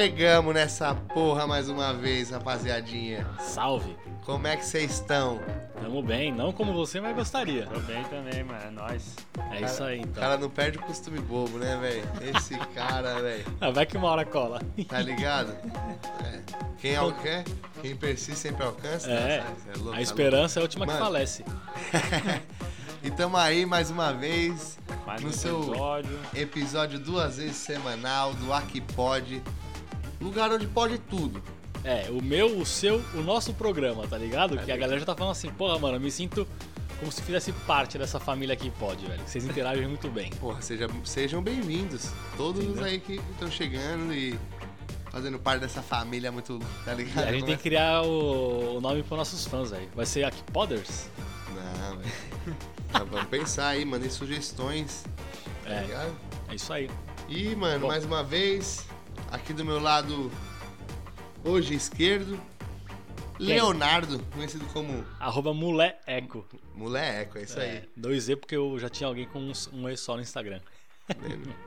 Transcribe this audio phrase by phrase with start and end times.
[0.00, 3.26] Chegamos nessa porra mais uma vez, rapaziadinha.
[3.38, 3.94] Salve!
[4.24, 5.38] Como é que vocês estão?
[5.78, 7.66] Tamo bem, não como você, mas gostaria.
[7.66, 8.62] Tô bem também, mano.
[8.64, 9.14] É nóis.
[9.52, 10.22] É isso aí, O então.
[10.22, 12.02] cara não perde o costume bobo, né, velho?
[12.34, 13.44] Esse cara, velho.
[13.60, 14.62] Ah, vai que uma hora cola.
[14.88, 15.54] Tá ligado?
[16.24, 16.40] É.
[16.78, 17.44] Quem alcança,
[17.82, 19.10] quem persiste sempre alcança.
[19.10, 19.46] É, né?
[19.64, 20.98] Cê louco, a tá esperança é a última Mano.
[20.98, 21.44] que falece.
[23.02, 26.18] E tamo aí mais uma vez Mais no um seu episódio.
[26.34, 29.42] episódio duas vezes semanal do Aqui Pode.
[30.20, 31.42] Lugar onde pode tudo.
[31.82, 34.58] É, o meu, o seu, o nosso programa, tá ligado?
[34.58, 36.46] Que a galera já tá falando assim, porra, mano, eu me sinto
[36.98, 39.22] como se fizesse parte dessa família que pode, velho.
[39.26, 40.28] Vocês interagem muito bem.
[40.32, 42.10] Porra, seja, sejam bem-vindos.
[42.36, 42.84] Todos Entendeu?
[42.84, 44.38] aí que estão chegando e
[45.10, 47.28] fazendo parte dessa família muito, tá E ligado?
[47.28, 49.88] a gente tem que criar o, o nome pros nossos fãs, velho.
[49.96, 51.08] Vai ser aqui Podders?
[51.54, 52.12] Não, velho.
[52.92, 55.04] Tá, vamos pensar aí, mandem sugestões.
[55.62, 55.82] Tá É.
[55.82, 56.12] ligado?
[56.48, 56.90] É isso aí.
[57.28, 57.86] E, mano, Bom.
[57.86, 58.84] mais uma vez,
[59.30, 60.30] aqui do meu lado,
[61.44, 62.40] hoje esquerdo,
[63.38, 66.46] Leonardo, conhecido como Arroba Muleeco.
[66.74, 67.68] Moleco, é isso aí.
[67.68, 70.60] É, dois E porque eu já tinha alguém com um, um E só no Instagram.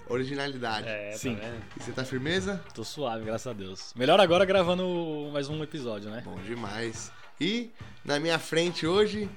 [0.07, 0.87] Originalidade.
[0.87, 1.35] É, Sim.
[1.35, 1.51] tá?
[1.77, 2.63] E você tá firmeza?
[2.73, 3.93] Tô suave, graças a Deus.
[3.95, 6.21] Melhor agora gravando mais um episódio, né?
[6.23, 7.11] Bom demais.
[7.41, 7.71] E
[8.05, 9.29] na minha frente hoje,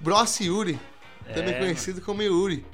[0.00, 0.78] Bros Yuri,
[1.34, 2.64] também É, conhecido como Yuri.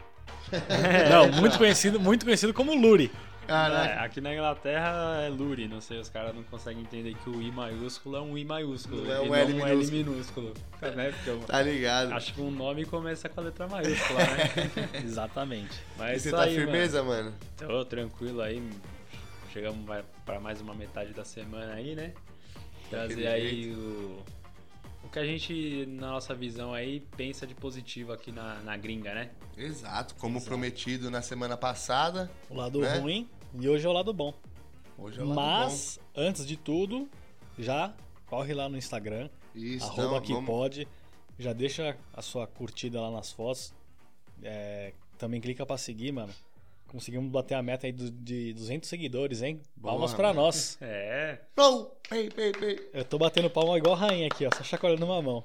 [1.11, 3.11] Não, muito conhecido, muito conhecido como Luri.
[3.49, 3.91] Caraca.
[3.95, 7.41] É, aqui na Inglaterra é Luri, não sei, os caras não conseguem entender que o
[7.41, 9.03] I maiúsculo é um I maiúsculo.
[9.05, 10.55] Não é e um L não um L minúsculo.
[10.95, 11.11] né?
[11.13, 12.13] Porque eu Tá ligado.
[12.13, 15.01] acho que um nome começa com a letra maiúscula, né?
[15.03, 15.81] Exatamente.
[15.97, 17.31] Mas E é você tá aí, firmeza, mano?
[17.31, 17.37] Mano.
[17.57, 18.63] Tô tranquilo aí.
[19.51, 19.81] Chegamos
[20.27, 22.12] pra mais uma metade da semana aí, né?
[22.91, 24.23] Trazer aí o,
[25.05, 29.15] o que a gente, na nossa visão aí, pensa de positivo aqui na, na gringa,
[29.15, 29.31] né?
[29.56, 32.31] Exato, como prometido na semana passada.
[32.51, 32.99] O lado Né?
[32.99, 33.28] ruim
[33.60, 34.32] e hoje é o lado bom.
[34.97, 37.09] Hoje é o lado Mas, antes de tudo,
[37.59, 37.94] já
[38.26, 39.60] corre lá no Instagram, bom.
[39.60, 40.88] Isso, arroba então, aqui vamos- pode.
[41.38, 43.72] Já deixa a sua curtida lá nas fotos.
[44.42, 46.32] É, também clica pra seguir, mano.
[46.88, 49.60] Conseguimos bater a meta aí do- de 200 seguidores, hein?
[49.76, 50.42] Boa, Palmas pra mano.
[50.42, 50.78] nós.
[50.82, 51.92] É, Não!
[52.10, 52.91] Ei, ei, ei.
[52.92, 54.50] Eu tô batendo palma igual a rainha aqui, ó.
[54.56, 55.44] Só chacoalhando uma mão.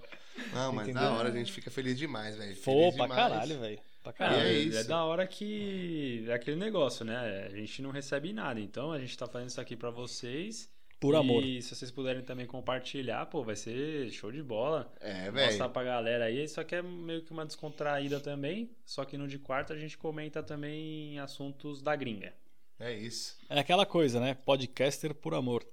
[0.54, 1.04] Não, mas Entendeu?
[1.10, 2.56] da hora a gente fica feliz demais, velho.
[2.56, 3.22] Pô, Feliz pra demais.
[3.22, 3.80] caralho, velho.
[4.04, 4.76] Pra Cara, caralho.
[4.76, 7.48] é é, da hora que é aquele negócio, né?
[7.52, 10.70] A gente não recebe nada, então a gente tá fazendo isso aqui pra vocês.
[11.00, 11.44] Por e amor.
[11.44, 14.94] se vocês puderem também compartilhar, pô, vai ser show de bola.
[15.02, 15.70] É, Mostrar velho.
[15.70, 16.44] pra galera aí.
[16.44, 18.70] Isso aqui é meio que uma descontraída também.
[18.86, 22.34] Só que no de quarta a gente comenta também assuntos da gringa.
[22.80, 23.38] É isso.
[23.50, 24.34] É aquela coisa, né?
[24.46, 25.66] Podcaster por amor.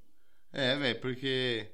[0.53, 1.67] É, velho, porque.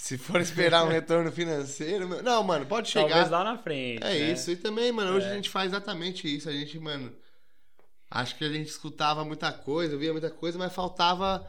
[0.00, 2.08] Se for esperar um retorno financeiro.
[2.22, 3.08] Não, mano, pode chegar.
[3.10, 4.02] Talvez lá na frente.
[4.02, 4.32] É né?
[4.32, 4.50] isso.
[4.50, 5.30] E também, mano, hoje É.
[5.32, 6.48] a gente faz exatamente isso.
[6.48, 7.14] A gente, mano.
[8.10, 11.46] Acho que a gente escutava muita coisa, via muita coisa, mas faltava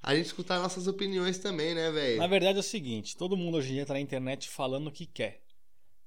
[0.00, 2.18] a gente escutar nossas opiniões também, né, velho?
[2.18, 4.92] Na verdade é o seguinte, todo mundo hoje em dia tá na internet falando o
[4.92, 5.42] que quer.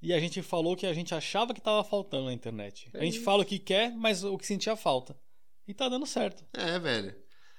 [0.02, 2.90] E a gente falou que a gente achava que tava faltando na internet.
[2.94, 3.24] A É gente isso.
[3.26, 5.16] fala o que quer, mas o que sentia falta.
[5.68, 6.44] E tá dando certo.
[6.54, 7.14] É, velho.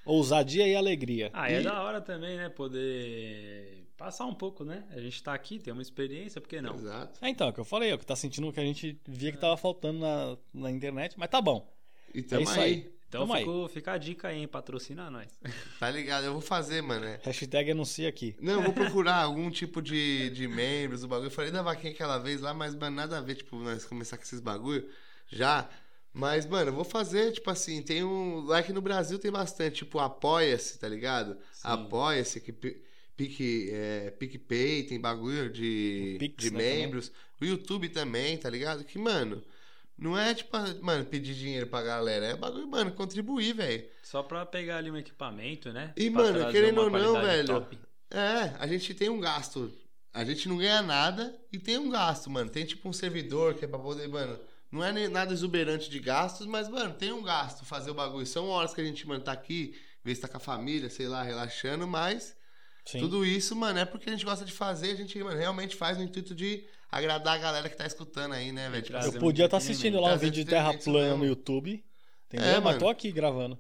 [0.05, 1.31] Ousadia e alegria.
[1.33, 2.49] Ah, e é E- da hora também, né?
[2.49, 4.85] Poder passar um pouco, né?
[4.91, 6.75] A gente tá aqui, tem uma experiência, por que não?
[6.75, 7.19] Exato.
[7.25, 8.65] É então, é o que eu falei, é o que tá sentindo o que a
[8.65, 11.73] gente via que tava faltando na, na internet, mas tá bom.
[12.15, 12.61] E tamo isso aí.
[12.61, 12.93] aí.
[13.09, 13.41] Então Tamo aí.
[13.41, 14.49] ficou, fica a dica aí, hein?
[14.49, 15.39] Patrocina nós.
[15.79, 16.25] Tá ligado?
[16.25, 17.05] Eu vou fazer, mano.
[17.05, 17.21] é.
[17.23, 18.35] Hashtag anuncia aqui.
[18.41, 21.27] Não, eu vou procurar algum tipo de, de membros do bagulho.
[21.27, 24.17] Eu falei da vaquinha aquela vez lá, mas, mano, nada a ver, tipo, nós começar
[24.17, 24.89] com esses bagulho
[25.31, 25.69] já.
[26.15, 28.45] Mas, mano, eu vou fazer, tipo assim, tem um.
[28.45, 31.39] Lá que no Brasil tem bastante, tipo, Apoia-se, tá ligado?
[31.63, 32.83] Apoia-se, que Pi-
[33.17, 36.79] Pique, é, PicPay, tem bagulho de, Pix, de né, também.
[36.83, 37.13] membros.
[37.41, 38.85] O YouTube também, tá ligado?
[38.85, 39.43] Que, mano,
[39.99, 40.51] não é, tipo,
[40.83, 42.27] mano, pedir dinheiro pra galera.
[42.27, 43.85] É bagulho, mano, contribuir, velho.
[44.03, 45.93] Só pra pegar ali um equipamento, né?
[45.97, 47.47] E, Pra mano, querendo ou não, velho.
[47.47, 47.79] top.
[48.11, 49.73] É, a gente tem um gasto.
[50.13, 52.51] A gente não ganha nada e tem um gasto, mano.
[52.51, 54.39] Tem tipo um servidor que é pra poder, mano.
[54.73, 58.25] Não é nada exuberante de gastos, mas, mano, tem um gasto fazer o bagulho.
[58.25, 61.07] São horas que a gente, mano, tá aqui, vê se tá com a família, sei
[61.07, 62.35] lá, relaxando, mas
[62.87, 63.01] Sim.
[63.01, 65.99] tudo isso, mano, é porque a gente gosta de fazer, a gente, mano, realmente faz
[65.99, 68.83] no intuito de agradar a galera que tá escutando aí, né, velho?
[68.83, 71.27] Tipo, Eu podia estar muito assistindo lá um vídeo de terra plana no.
[71.27, 71.85] YouTube.
[72.29, 72.49] Entendeu?
[72.49, 72.79] É, Mas mano.
[72.79, 73.59] tô aqui gravando.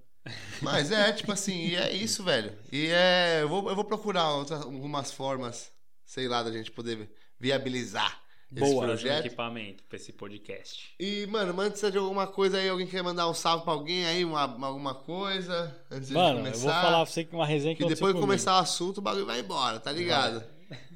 [0.62, 2.56] Mas é, tipo assim, e é isso, velho.
[2.70, 3.42] E é.
[3.42, 5.70] Eu vou, eu vou procurar outras, algumas formas,
[6.06, 8.21] sei lá, da gente poder viabilizar
[8.60, 8.86] Boa.
[8.86, 9.26] Projeto.
[9.26, 10.94] equipamento pra esse podcast.
[11.00, 14.24] E, mano, antes de alguma coisa aí, alguém quer mandar um salve pra alguém aí,
[14.24, 15.74] uma, alguma coisa?
[15.90, 16.56] Antes de Mano, começar.
[16.68, 18.20] eu vou falar pra você que uma resenha que, Que depois que comigo.
[18.26, 20.44] começar o assunto, o bagulho vai embora, tá ligado?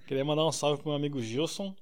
[0.07, 1.75] Queria mandar um salve pro meu amigo Gilson.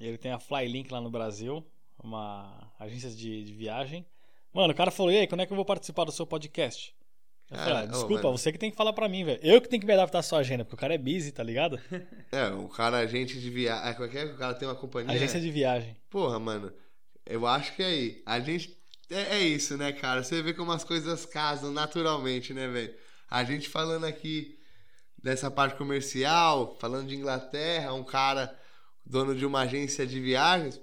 [0.00, 1.64] Ele tem a Flylink lá no Brasil,
[2.02, 4.04] uma agência de, de viagem.
[4.52, 6.94] Mano, o cara falou: E aí, quando é que eu vou participar do seu podcast?
[7.54, 9.40] Eu falei, ah, desculpa, você que tem que falar pra mim, velho.
[9.42, 11.42] Eu que tenho que me adaptar à sua agenda, porque o cara é busy, tá
[11.42, 11.80] ligado?
[12.32, 13.88] É, o cara, agente de viagem.
[13.88, 15.14] É, qualquer o cara tem uma companhia.
[15.14, 15.96] Agência de viagem.
[16.10, 16.72] Porra, mano.
[17.24, 18.22] Eu acho que é aí.
[18.26, 18.76] A gente.
[19.08, 20.22] É, é isso, né, cara?
[20.22, 22.94] Você vê como as coisas casam naturalmente, né, velho?
[23.30, 24.58] A gente falando aqui
[25.22, 28.54] dessa parte comercial, falando de Inglaterra, um cara
[29.06, 30.80] dono de uma agência de viagens.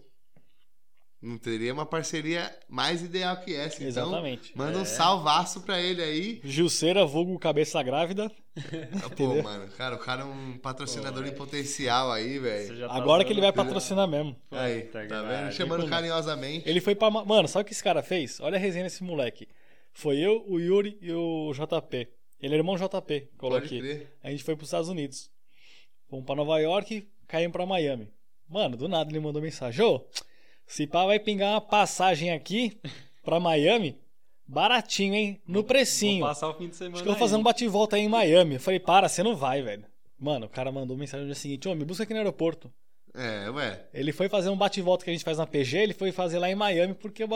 [1.22, 3.76] Não teria uma parceria mais ideal que essa.
[3.84, 4.58] Então, Exatamente.
[4.58, 4.86] manda um É.
[4.86, 6.42] salvaço pra ele aí.
[6.44, 8.32] Gilceira, vulgo cabeça grávida.
[9.16, 12.88] Pô, mano, cara, o cara é um patrocinador Pô, em potencial aí, velho.
[12.88, 14.36] tá Agora que ele vai usando- patrocinar mesmo.
[14.50, 15.52] Aí, que tá vendo?
[15.54, 16.68] Chamando carinhosamente.
[16.68, 17.12] Ele foi pra.
[17.12, 18.40] Ma- Mano, sabe o que esse cara fez?
[18.40, 19.48] Olha a resenha desse moleque.
[19.94, 22.08] Foi eu, o Yuri e o JP.
[22.42, 24.08] Ele é irmão JP, coloquei.
[24.24, 25.30] A gente foi pros Estados Unidos.
[26.10, 28.10] Fomos pra Nova York, caímos pra Miami.
[28.50, 30.04] Mano, do nada ele mandou mensagem: Ô,
[30.72, 32.80] se pá vai pingar uma passagem aqui
[33.24, 33.98] pra Miami,
[34.48, 35.42] baratinho, hein?
[35.48, 36.20] No precinho.
[36.20, 37.40] Vou passar o fim de semana Acho que eu vou fazer aí.
[37.40, 38.56] um bate-volta aí em Miami.
[38.56, 39.86] Eu falei, para, você não vai, velho.
[40.20, 42.72] Mano, o cara mandou mensagem no dia seguinte: Ô, me busca aqui no aeroporto.
[43.14, 43.88] É, ué.
[43.94, 46.50] Ele foi fazer um bate-volta que a gente faz na PG, ele foi fazer lá
[46.50, 47.24] em Miami porque.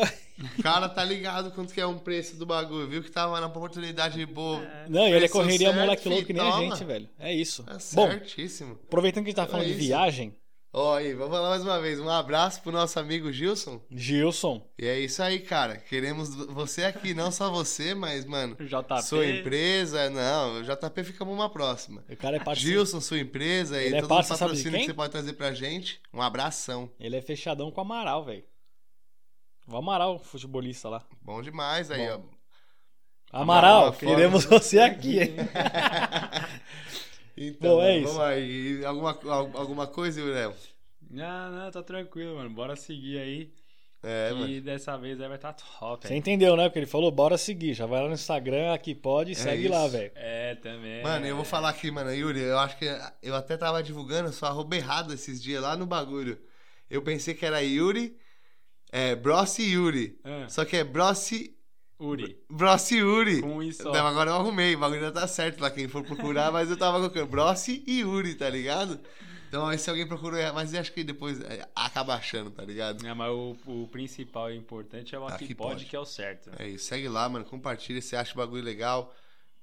[0.59, 3.01] O cara tá ligado quanto que é um preço do bagulho, viu?
[3.03, 4.61] Que tava na oportunidade boa.
[4.87, 6.75] Não, e ele é correria certo, moleque louco que nem a toma.
[6.75, 7.09] gente, velho.
[7.19, 7.63] É isso.
[7.63, 8.79] Tá Bom, certíssimo.
[8.85, 10.33] aproveitando que a gente tá falando É de viagem,
[10.77, 12.01] Ó, aí, vamos falar mais uma vez.
[12.01, 13.79] Um abraço pro nosso amigo Gilson.
[13.89, 15.77] Gilson, E é isso aí, cara.
[15.77, 19.01] Queremos você aqui, não só você, mas, mano, JP.
[19.03, 20.09] sua empresa.
[20.09, 22.03] Não, o JP ficamos uma próxima.
[22.09, 22.71] o cara é parceiro.
[22.71, 25.31] Gilson, sua empresa e Ele é todo o sabe de patrocínio que você pode trazer
[25.31, 26.01] pra gente.
[26.13, 26.91] Um abração.
[26.99, 28.43] Ele é fechadão com o Amaral, velho.
[29.69, 31.01] O Amaral, futebolista lá.
[31.21, 32.21] Bom demais aí, Bom.
[32.31, 32.35] ó.
[33.31, 35.35] Amaral, Amaral, queremos você aqui, hein?
[37.37, 38.13] Então, Bom, é mano, isso.
[38.13, 38.79] vamos aí.
[38.81, 40.53] E Alguma, al- alguma coisa, Léo?
[41.09, 42.49] Não, não, tá tranquilo, mano.
[42.49, 43.53] Bora seguir aí.
[44.03, 44.61] É, que mano.
[44.61, 46.07] dessa vez aí vai estar top.
[46.07, 46.19] Você hein?
[46.19, 46.69] entendeu, né?
[46.69, 47.73] Porque ele falou, bora seguir.
[47.73, 49.71] Já vai lá no Instagram, aqui pode, e segue isso.
[49.71, 50.11] lá, velho.
[50.15, 51.01] É, também.
[51.01, 51.47] Mano, eu vou é.
[51.47, 52.85] falar aqui, mano, Yuri, eu acho que
[53.21, 56.39] eu até tava divulgando sua arroba errado esses dias lá no bagulho.
[56.89, 58.15] Eu pensei que era Yuri,
[58.91, 60.19] é, Brossi Yuri.
[60.23, 61.54] Ah, Só que é Brossi,
[61.99, 62.37] Uri.
[62.49, 63.41] Brossi Yuri.
[63.41, 64.07] Com isso, Não, ó.
[64.07, 66.97] agora eu arrumei, o bagulho já tá certo lá, quem for procurar, mas eu tava
[66.97, 68.99] colocando Brossi e Yuri, tá ligado?
[69.47, 72.63] Então aí se alguém procurou errado, mas eu acho que depois é, acaba achando, tá
[72.65, 73.05] ligado?
[73.07, 75.85] É, mas o, o principal e importante é o aqui, Aqui pode, pode.
[75.85, 76.51] que é o certo.
[76.59, 79.13] É isso, segue lá, mano, compartilha, se acha o bagulho legal.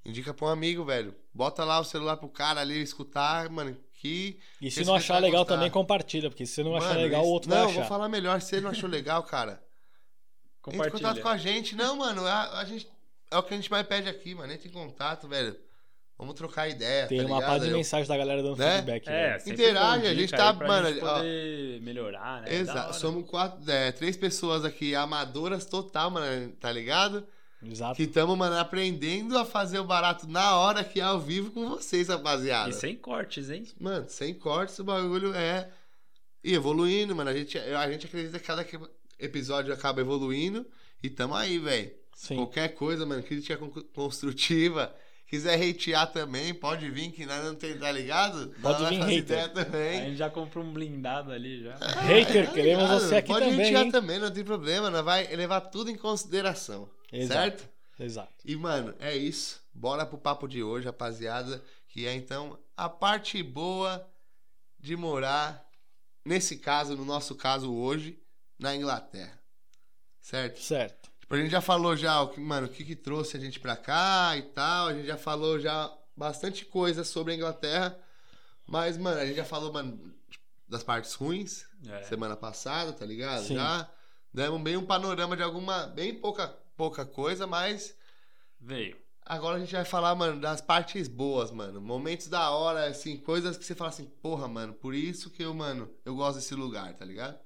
[0.04, 1.14] Indica pra um amigo, velho.
[1.32, 4.36] Bota lá o celular pro cara ali escutar, mano, que...
[4.60, 5.54] E se não achar legal gostar.
[5.56, 6.28] também, compartilha.
[6.28, 7.78] Porque se você não achar Mano, legal, esse- o outro Não, vai eu achar.
[7.80, 8.40] vou falar melhor.
[8.40, 9.62] Se ele não achou legal, cara,
[10.70, 11.08] entra em Compartilha.
[11.08, 11.74] contato com a gente.
[11.74, 12.88] Não, mano, a, a gente...
[13.30, 14.52] É o que a gente mais pede aqui, mano.
[14.52, 15.56] Entra em contato, velho.
[16.18, 18.74] Vamos trocar ideia, Tem tá uma parte de Eu- mensagem da galera dando Né?
[18.76, 19.08] feedback.
[19.08, 21.14] É, Interage, a gente tá- aí pra mano, gente ó.
[21.16, 22.48] poder melhorar, né?
[22.54, 22.54] É.
[22.58, 22.94] Exato.
[22.94, 27.26] Somos quatro, é, três pessoas aqui amadoras total, mano, tá ligado?
[27.64, 27.96] Exato.
[27.96, 32.08] Que estamos, mano, aprendendo a fazer o barato na hora aqui ao vivo com vocês,
[32.08, 32.70] rapaziada.
[32.70, 33.66] E sem cortes, hein?
[33.80, 35.68] Mano, sem cortes, o bagulho é.
[36.44, 37.30] E evoluindo, mano.
[37.30, 38.78] A gente, a gente acredita que cada que-
[39.22, 40.66] episódio acaba evoluindo.
[41.02, 41.92] E tamo aí, velho.
[42.28, 44.94] Qualquer coisa, mano, crítica con- construtiva.
[45.26, 48.54] Quiser hatear também, pode vir, que nós não tem, tá ligado?
[48.60, 49.16] Pode vir hater.
[49.18, 50.00] ideia A também.
[50.04, 51.74] gente já comprou um blindado ali já.
[51.76, 53.90] Hater, Tá queremos você aqui pode também, hatear hein?
[53.90, 54.90] também, não tem problema.
[54.90, 56.86] Nós vai levar tudo em consideração.
[57.10, 57.40] Exato.
[57.40, 57.68] Certo?
[57.98, 58.32] Exato.
[58.44, 59.62] E, mano, é isso.
[59.72, 61.62] Bora pro papo de hoje, rapaziada.
[61.88, 64.06] Que é, então, a parte boa
[64.78, 65.66] de morar,
[66.24, 68.18] nesse caso, no nosso caso hoje,
[68.62, 69.38] na Inglaterra.
[70.20, 70.60] Certo?
[70.62, 71.10] Certo.
[71.20, 73.58] Tipo, a gente já falou já, o que, mano, o que que trouxe a gente
[73.58, 74.88] pra cá e tal.
[74.88, 77.98] A gente já falou já bastante coisa sobre a Inglaterra.
[78.66, 80.14] Mas, mano, a gente já falou, mano,
[80.68, 82.02] das partes ruins É.
[82.04, 83.42] semana passada, tá ligado?
[83.44, 83.56] Sim.
[83.56, 83.90] Já
[84.32, 87.94] demos bem um panorama de alguma, bem pouca, pouca coisa, mas
[88.60, 88.96] Veio.
[89.24, 91.80] Agora a gente vai falar, mano, das partes boas, mano.
[91.80, 95.52] Momentos da hora, assim, coisas que você fala assim, porra, mano, por isso que eu,
[95.54, 97.38] mano, eu gosto desse lugar, tá ligado?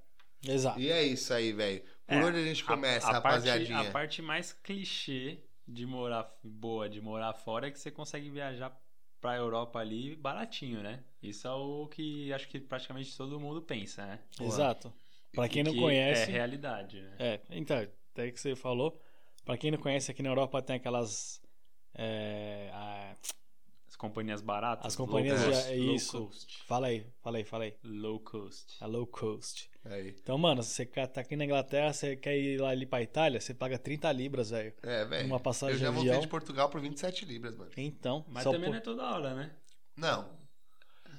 [0.44, 0.80] Exato.
[0.80, 1.82] E é isso aí, velho.
[2.06, 3.80] Por É, onde a gente começa, a, a parte, rapaziadinha?
[3.88, 8.76] a parte mais clichê de morar boa, de morar fora, é que você consegue viajar
[9.20, 11.02] pra Europa ali baratinho, né?
[11.22, 14.20] Isso é o que acho que praticamente todo mundo pensa, né?
[14.40, 14.92] Exato.
[15.32, 16.30] Pra quem não que conhece.
[16.30, 17.16] É realidade, né?
[17.18, 17.76] É, então,
[18.12, 19.00] até que você falou.
[19.44, 21.40] Pra quem não conhece, aqui na Europa tem aquelas.
[21.94, 23.14] é, a-
[23.96, 24.86] As companhias baratas.
[24.88, 26.26] As companhias low de- cost, é low isso.
[26.26, 26.62] cost.
[26.66, 27.74] fala aí, fala aí, fala aí.
[27.82, 28.76] Low cost.
[28.78, 29.70] A low cost.
[29.86, 30.14] Aí.
[30.20, 33.54] Então, mano, você tá aqui na Inglaterra, você quer ir lá ali pra Itália, você
[33.54, 34.74] paga 30 libras, velho.
[34.82, 35.26] É, velho.
[35.28, 37.70] Uma passagem Eu já de voltei de Portugal por 27 libras, mano.
[37.74, 39.50] Então, Mas só também por- não é toda hora, né?
[39.96, 40.28] Não.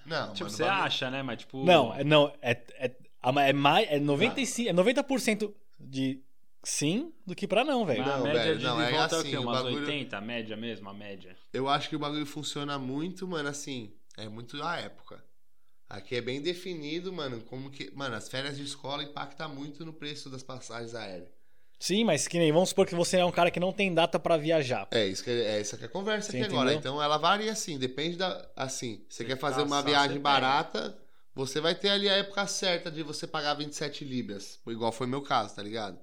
[0.06, 1.24] Não, tipo, mano, você bagulho- acha, né?
[1.24, 1.66] Mas tipo.
[1.66, 2.96] Não, é, não, é, é,
[3.48, 6.22] é mais, é 95, é 90% de
[6.64, 8.00] sim do que pra não, velho.
[8.02, 9.38] Mas a Não, média velho, de não, é volta é o assim, quê?
[9.38, 10.18] o Umas bagulho- 80?
[10.18, 10.90] A média mesmo?
[10.90, 11.36] A média.
[11.54, 13.94] Eu acho que o bagulho funciona muito, mano, assim.
[14.18, 15.24] É muito da época.
[15.90, 17.90] Aqui é bem definido, mano, como que.
[17.96, 21.30] Mano, as férias de escola impactam muito no preço das passagens aéreas.
[21.80, 24.20] Sim, mas que nem, vamos supor que você é um cara que não tem data
[24.20, 24.88] pra viajar.
[24.92, 26.74] É isso que é essa que é a conversa Você aqui agora.
[26.74, 26.80] entendeu?
[26.80, 28.50] Então ela varia assim, depende da.
[28.56, 30.20] Assim, você Você quer fazer uma caçar, viagem pega.
[30.22, 30.98] barata,
[31.36, 34.60] você vai ter ali a época certa de você pagar 27 libras.
[34.68, 36.00] Igual foi meu caso, tá ligado?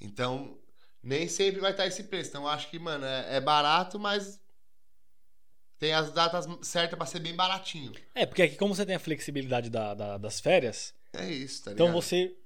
[0.00, 0.56] Então,
[1.02, 2.30] nem sempre vai estar esse preço.
[2.30, 4.40] Então, eu acho que, mano, é, é barato, mas
[5.78, 7.92] tem as datas certas pra ser bem baratinho.
[8.14, 11.70] É, porque aqui, como você tem a flexibilidade da- da- das férias, É isso, tá
[11.70, 11.88] ligado?
[11.88, 12.36] então você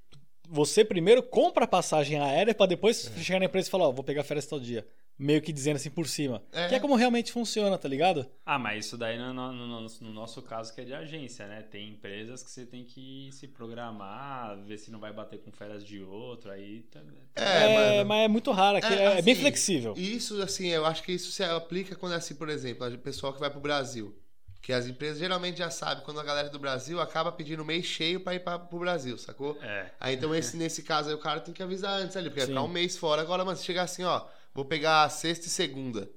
[0.47, 4.05] você primeiro compra a passagem aérea pra depois chegar na empresa e falar, ó, vou
[4.05, 4.87] pegar férias tal dia.
[5.17, 6.43] Meio que dizendo assim por cima.
[6.53, 6.69] É.
[6.69, 8.27] Que é como realmente funciona, tá ligado?
[8.45, 11.63] Ah, mas isso daí no, no- no- no nosso caso que é de agência, né?
[11.63, 15.85] Tem empresas que você tem que se programar, ver se não vai bater com férias
[15.85, 16.83] de outro, aí...
[16.91, 17.01] tá-
[17.37, 18.09] É, mano.
[18.09, 19.95] mas é muito raro aqui, é, é bem assim, flexível.
[19.97, 22.99] E Isso, assim, eu acho que isso se aplica quando é assim, por exemplo, o
[22.99, 24.17] pessoal que vai pro Brasil.
[24.61, 28.19] Que as empresas geralmente já sabem, quando a galera do Brasil acaba pedindo mês cheio
[28.21, 29.59] pra ir pra, pro Brasil, sacou?
[29.63, 29.91] É.
[30.01, 32.49] Aí então esse, nesse caso aí o cara tem que avisar antes ali, porque vai
[32.49, 33.21] ficar um mês fora.
[33.21, 36.09] Agora, mano, se chegar assim, ó, vou pegar sexta e segunda.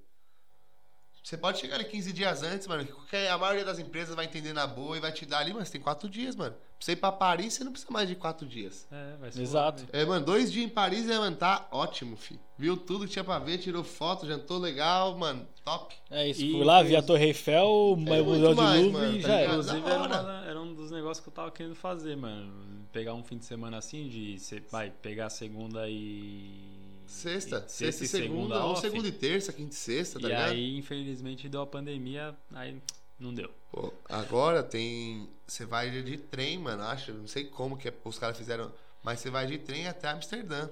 [1.24, 2.86] Você pode chegar ali 15 dias antes, mano.
[2.86, 5.53] que qualquer- a maioria das empresas vai entender na boa e vai te dar ali,
[5.53, 6.53] mas tem quatro dias, mano.
[6.53, 8.88] Pra você ir pra Paris, você não precisa mais de quatro dias.
[8.89, 9.79] É, vai ser Exato.
[9.82, 9.91] suave.
[9.98, 12.39] É, mano, dois dias em Paris, é, mano, tá ótimo, fi.
[12.58, 15.94] Viu tudo que tinha pra ver, tirou foto, jantou legal, mano, top.
[16.10, 16.41] É isso.
[16.46, 19.27] E- Fui lá, vi a Torre Eiffel, o muito Museu de Louvre mano, e tá
[19.27, 19.51] já ligado?
[19.51, 22.88] Inclusive, era, uma- era um dos negócios que eu tava querendo fazer, mano.
[22.94, 26.76] Pegar um fim de semana assim, de você vai pegar segunda e.
[27.08, 28.82] Sexta, e sexta e segunda, ou off.
[28.82, 30.52] segunda e terça, quinta e sexta, tá E ligado?
[30.52, 32.82] aí, infelizmente, deu a pandemia, aí
[33.20, 33.50] não deu.
[33.72, 35.30] Pô, agora tem.
[35.48, 37.14] Você vai de- trem, mano, acho.
[37.14, 38.72] Não sei como que é- os caras fizeram.
[39.02, 40.70] Mas você vai de trem até Amsterdã.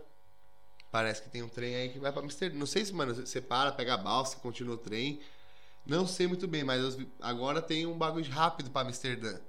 [0.91, 2.57] Parece que tem um trem aí que vai pra Amsterdã.
[2.57, 5.21] Não sei se, mano, você para, pega a balsa, continua o trem.
[5.85, 9.39] Não sei muito bem, mas agora tem um bagulho rápido pra Amsterdã.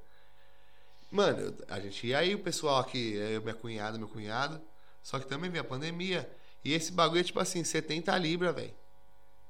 [1.10, 4.60] Mano, a gente ia aí, o pessoal aqui, eu, minha cunhada, meu cunhado.
[5.02, 6.28] Só que também veio a pandemia.
[6.66, 8.74] E esse bagulho é tipo assim, 70 libras, velho.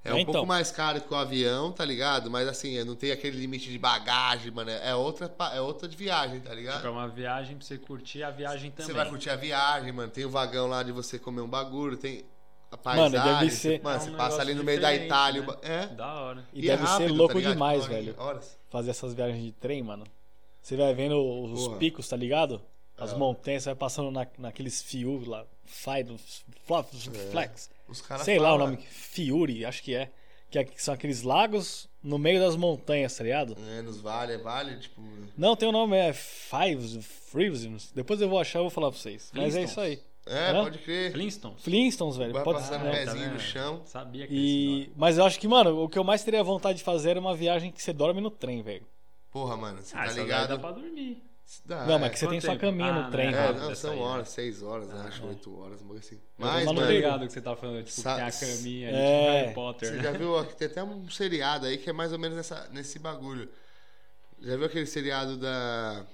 [0.04, 0.32] É É, um então.
[0.35, 2.30] pouco mais caro que o avião, tá ligado?
[2.30, 4.70] Mas assim, não tem aquele limite de bagagem, mano.
[4.70, 6.76] É outra, é outra de viagem, tá ligado?
[6.76, 8.87] Tipo, é uma viagem pra você curtir a viagem também.
[8.87, 10.11] Você vai curtir a viagem, mano.
[10.12, 12.25] Tem o vagão lá de você comer um bagulho, tem
[12.70, 15.42] a Mano, deve você- ser- Mano, É um você passa ali no meio da Itália.
[15.42, 15.54] né?
[15.62, 15.87] É.
[15.88, 16.44] Da hora.
[16.52, 17.52] E, é deve rápido, ser tá louco ligado?
[17.54, 18.14] demais, Tipo, velho.
[18.18, 18.58] Horas.
[18.70, 20.04] Fazer essas viagens de trem, mano.
[20.62, 21.78] Você vai vendo os Porra.
[21.78, 22.61] picos, tá ligado?
[22.99, 23.16] As É.
[23.16, 25.44] montanhas, você vai passando na, naqueles fios lá.
[25.66, 26.18] Fido,
[26.66, 27.30] Flex.
[27.30, 27.70] Flex.
[27.88, 28.78] Os caras Sei lá o nome.
[28.90, 30.11] Fiuri, acho que é.
[30.50, 33.56] Que é- são aqueles lagos no meio das montanhas, tá ligado?
[33.76, 35.02] É, nos vale, é vale, tipo.
[35.37, 37.90] Não, tem o nome, é Fives, Freeves.
[37.92, 39.30] Depois eu vou achar e vou falar pra vocês.
[39.35, 40.00] Mas é isso aí.
[40.28, 40.64] É, Hã?
[40.64, 41.12] pode crer.
[41.12, 41.62] Flintstones?
[41.62, 42.32] Flintstones, velho.
[42.32, 42.88] Vai Pode passando ser.
[42.88, 43.04] o né?
[43.04, 43.32] pezinho vendo?
[43.35, 43.82] no chão.
[43.87, 44.90] Sabia que E...
[44.96, 47.32] Mas eu acho que, mano, o que eu mais teria vontade de fazer era uma
[47.35, 48.85] viagem que você dorme no trem, velho.
[49.30, 49.96] Porra, mano, você.
[49.96, 50.49] Ah, tá ligado?
[50.49, 51.23] dá pra dormir.
[51.65, 51.99] Dá, não, é.
[51.99, 52.61] mas que você tem Quanto sua tempo?
[52.67, 53.38] caminha Ah, no trem, né?
[53.49, 53.61] É, velho.
[53.61, 54.35] não, são aí, horas, né?
[54.35, 55.26] seis horas, Ah, acho, é.
[55.26, 56.21] oito horas, um bagulho assim.
[56.38, 58.93] Mas Mas, ligado que você tá falando, tipo, Sa- tem a caminha É.
[58.93, 60.03] tipo Harry Potter, Você né?
[60.03, 63.49] já viu, tem até um seriado aí que é mais ou menos nessa, nesse bagulho.
[64.41, 66.05] Já viu aquele seriado da.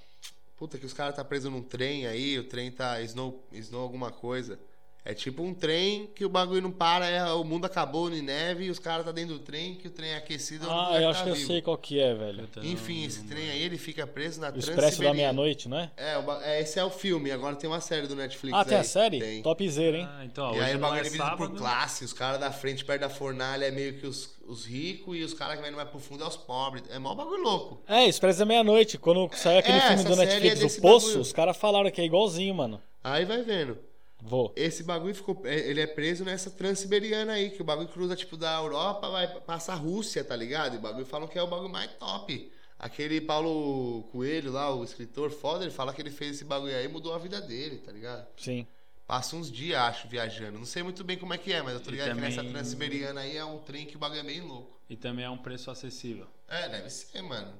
[0.56, 4.10] Puta, que os caras tá preso num trem aí, o trem tá snow, snow alguma
[4.12, 4.58] coisa.
[5.04, 8.66] É tipo um trem que o bagulho não para, é, o mundo acabou em neve
[8.66, 10.70] e os caras tá dentro do trem, que o trem é aquecido.
[10.70, 11.46] Ah, vai eu tá acho que eu vivo.
[11.48, 12.48] sei qual que é, velho.
[12.62, 15.12] Enfim, não- esse trem aí, ele fica preso na O Expresso da.
[15.12, 15.90] Meia-Noite, não é?
[15.96, 18.76] É, o é, esse é o filme, agora tem uma série do Netflix Ah, tem
[18.76, 18.86] a aí.
[18.86, 19.18] série?
[19.18, 19.42] Tem.
[19.42, 20.08] Topzera, hein?
[20.08, 22.04] Ah, então, E hoje aí o bagulho é é dividido por classe.
[22.04, 25.34] Os caras da frente, perto da fornalha, é meio que os, os ricos e os
[25.34, 26.84] caras que vêm mais pro fundo é os pobres.
[26.90, 27.82] É mó bagulho louco.
[27.88, 28.98] É, Expresso da Meia-Noite.
[28.98, 31.22] Quando saiu aquele É, filme do série Netflix, é O Poço, bagulho.
[31.22, 32.80] os caras falaram que é igualzinho, mano.
[33.02, 33.76] Aí vai vendo.
[34.24, 34.52] Vou.
[34.54, 35.42] Esse bagulho ficou.
[35.44, 39.26] é, Ele é preso nessa transiberiana aí, que o bagulho cruza, tipo, da Europa, vai
[39.40, 40.74] passar a Rússia, tá ligado?
[40.74, 42.50] E o bagulho falam que é o bagulho mais top.
[42.78, 46.84] Aquele Paulo Coelho lá, o escritor foda, ele fala que ele fez esse bagulho aí
[46.84, 48.26] e mudou a vida dele, tá ligado?
[48.36, 48.66] Sim.
[49.06, 50.58] Passa uns dias, acho, viajando.
[50.58, 52.42] Não sei muito bem como é que é, mas eu tô ligado que também- nessa
[52.48, 54.80] transiberiana aí é um trem que o bagulho é bem louco.
[54.88, 56.26] E também é um preço acessível.
[56.48, 57.52] É, deve ser, mano.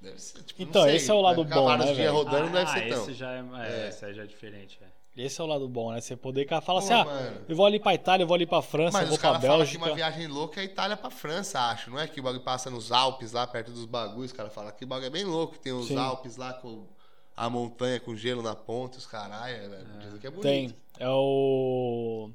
[0.00, 0.96] Deve ser, tipo, não Então, sei.
[0.96, 2.12] esse é o lado bom, né, dias velho?
[2.12, 3.02] rodando, não deve ah, ser tão.
[3.02, 3.88] esse já é, é, É.
[3.88, 4.86] esse aí já é diferente, é.
[5.16, 6.00] Esse é o lado bom, né?
[6.00, 7.40] Você poder falar Pô, assim, ah, mano.
[7.48, 9.30] eu vou ali pra Itália, eu vou ali pra França, eu Mas vou os pra
[9.30, 9.86] caras falam que Bélgica.
[9.86, 11.90] uma viagem louca é Itália pra França, acho.
[11.90, 14.26] Não é que o bagulho passa nos Alpes, lá perto dos bagulhos.
[14.26, 15.58] Os caras falam que o bagulho é bem louco.
[15.58, 15.96] Tem os Sim.
[15.96, 16.86] Alpes lá com
[17.34, 19.56] a montanha com gelo na ponta, os caralho.
[19.56, 19.86] É, velho.
[20.00, 20.42] Dizem que é bonito.
[20.42, 20.76] Tem.
[20.98, 22.30] É o.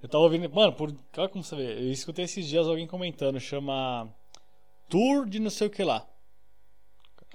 [0.00, 0.48] Eu tava ouvindo.
[0.48, 0.94] Mano, por...
[1.16, 1.72] olha como você vê.
[1.72, 3.40] Eu escutei esses dias alguém comentando.
[3.40, 4.08] Chama.
[4.88, 6.00] Tour de não sei o que lá.
[6.00, 6.06] Que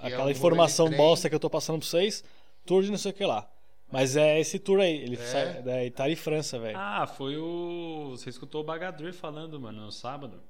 [0.00, 2.24] é um Aquela rolê de informação bosta que eu tô passando pra vocês.
[2.64, 3.46] Tour de não sei o que lá.
[3.92, 4.96] Mas é esse tour aí.
[5.02, 5.18] Ele É?
[5.18, 6.76] sai da Itália e França, velho.
[6.78, 8.10] Ah, foi o.
[8.12, 10.40] Você escutou o Bagadre falando, mano, no sábado.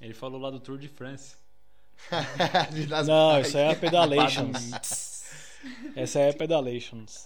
[0.00, 1.36] Ele falou lá do Tour de France.
[3.06, 3.48] Não, bikes.
[3.48, 5.22] isso aí é Pedalations.
[5.96, 7.22] Essa aí é Pedalations.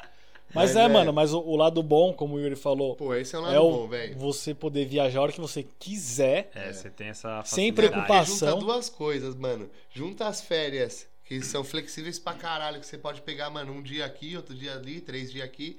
[0.55, 3.15] Mas, Mas é, é- mano, mas o, o lado bom, como o Yuri falou, Pô,
[3.15, 4.17] esse é um lado é o bom, velho.
[4.17, 6.51] você poder viajar a hora que você quiser.
[6.55, 7.89] É, você tem essa Sem facilidade.
[7.91, 8.49] preocupação.
[8.51, 9.69] Junta duas coisas, mano.
[9.91, 14.07] Junta as férias, que são flexíveis pra caralho, que você pode pegar, mano, um dia
[14.07, 15.79] aqui, outro dia ali, três dias aqui.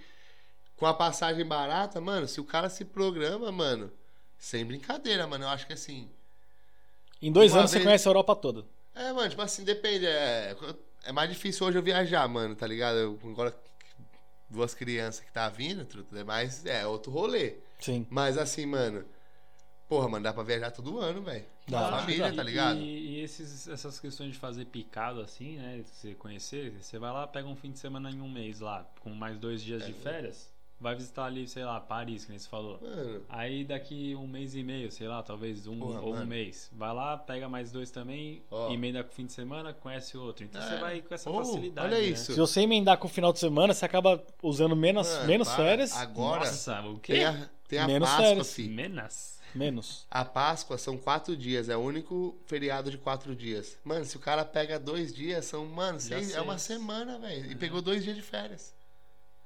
[0.78, 3.92] Com a passagem barata, mano, se o cara se programa, mano,
[4.38, 6.08] sem brincadeira, mano, eu acho que assim.
[7.20, 8.64] Em dois anos você vez- conhece a Europa toda.
[8.94, 10.06] É, mano, tipo assim, depende.
[10.06, 10.56] É,
[11.06, 12.98] é mais difícil hoje eu viajar, mano, tá ligado?
[12.98, 13.58] Eu, agora,
[14.52, 16.64] duas crianças que tá vindo, tudo é mais.
[16.64, 17.56] É outro rolê.
[17.80, 18.06] Sim.
[18.08, 19.04] Mas assim, mano.
[19.90, 21.44] Porra, mano, dá pra viajar todo ano, velho.
[21.68, 22.80] Dá, Com acho a que família, tá ligado?
[22.80, 25.82] E, e esses, essas questões de fazer picado assim, né?
[25.84, 29.10] Você conhecer, você vai lá, pega um fim de semana em um mês lá, com
[29.10, 29.86] mais dois dias É.
[29.88, 30.48] de férias,
[30.80, 32.80] vai visitar ali, sei lá, Paris, que nem você falou.
[32.82, 36.28] Mano, Aí daqui um mês e meio, sei lá, talvez um Porra, ou um mano.
[36.28, 36.70] mês.
[36.72, 38.72] Vai lá, pega mais dois também, Ó.
[38.72, 40.44] emenda com o fim de semana, conhece outro.
[40.46, 40.66] Então É.
[40.70, 41.88] você vai com essa Oh, facilidade.
[41.88, 42.04] olha né?
[42.06, 42.32] isso.
[42.34, 45.58] Se você emendar com o final de semana, você acaba usando menos, mano, menos para.
[45.58, 45.94] férias.
[45.98, 47.14] Agora Nossa, o quê?
[47.14, 48.58] tem a, tem a Menos Páscoa, férias.
[48.60, 49.39] Menos?
[49.56, 50.06] Menos.
[50.12, 53.78] A Páscoa são quatro dias, é o único feriado de quatro dias.
[53.84, 57.52] Mano, se o cara pega dois dias, são, mano, seis, é uma semana, velho.
[57.52, 58.74] E pegou dois dias de férias.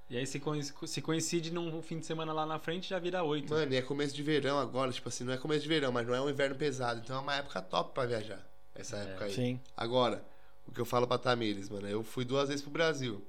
[0.10, 3.24] E aí se, coinc- se coincide num fim de semana lá na frente, já vira
[3.24, 3.50] oito.
[3.54, 6.06] Mano, e é começo de verão agora, tipo assim, não é começo de verão, mas
[6.06, 7.00] não é um inverno pesado.
[7.04, 8.46] Então é uma época top pra viajar.
[8.76, 9.02] Essa É.
[9.04, 9.34] época aí.
[9.34, 9.60] Sim.
[9.76, 10.24] Agora,
[10.68, 13.26] o que eu falo pra Tamires, mano, eu fui duas vezes pro Brasil.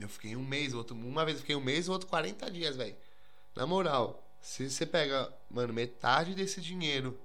[0.00, 2.76] Eu fiquei um mês, outro, uma vez eu fiquei um mês, o outro 40 dias,
[2.76, 2.94] velho.
[3.56, 7.18] Na moral, se você pega, mano, metade desse dinheiro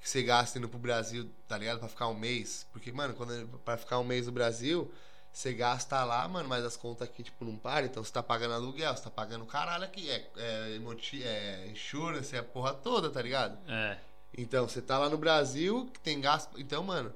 [0.00, 1.80] que você gasta indo pro Brasil, tá ligado?
[1.80, 2.66] Pra ficar um mês.
[2.72, 4.90] Porque, mano, quando pra ficar um mês no Brasil,
[5.32, 7.86] você gasta lá, mano, mas as contas aqui, tipo, não param.
[7.86, 10.08] Então você tá pagando aluguel, você tá pagando caralho aqui.
[10.08, 13.58] É, é, emoti- é insurance, é a porra toda, tá ligado?
[13.70, 13.98] É.
[14.36, 16.60] Então, você tá lá no Brasil, que tem gasto.
[16.60, 17.12] Então, mano,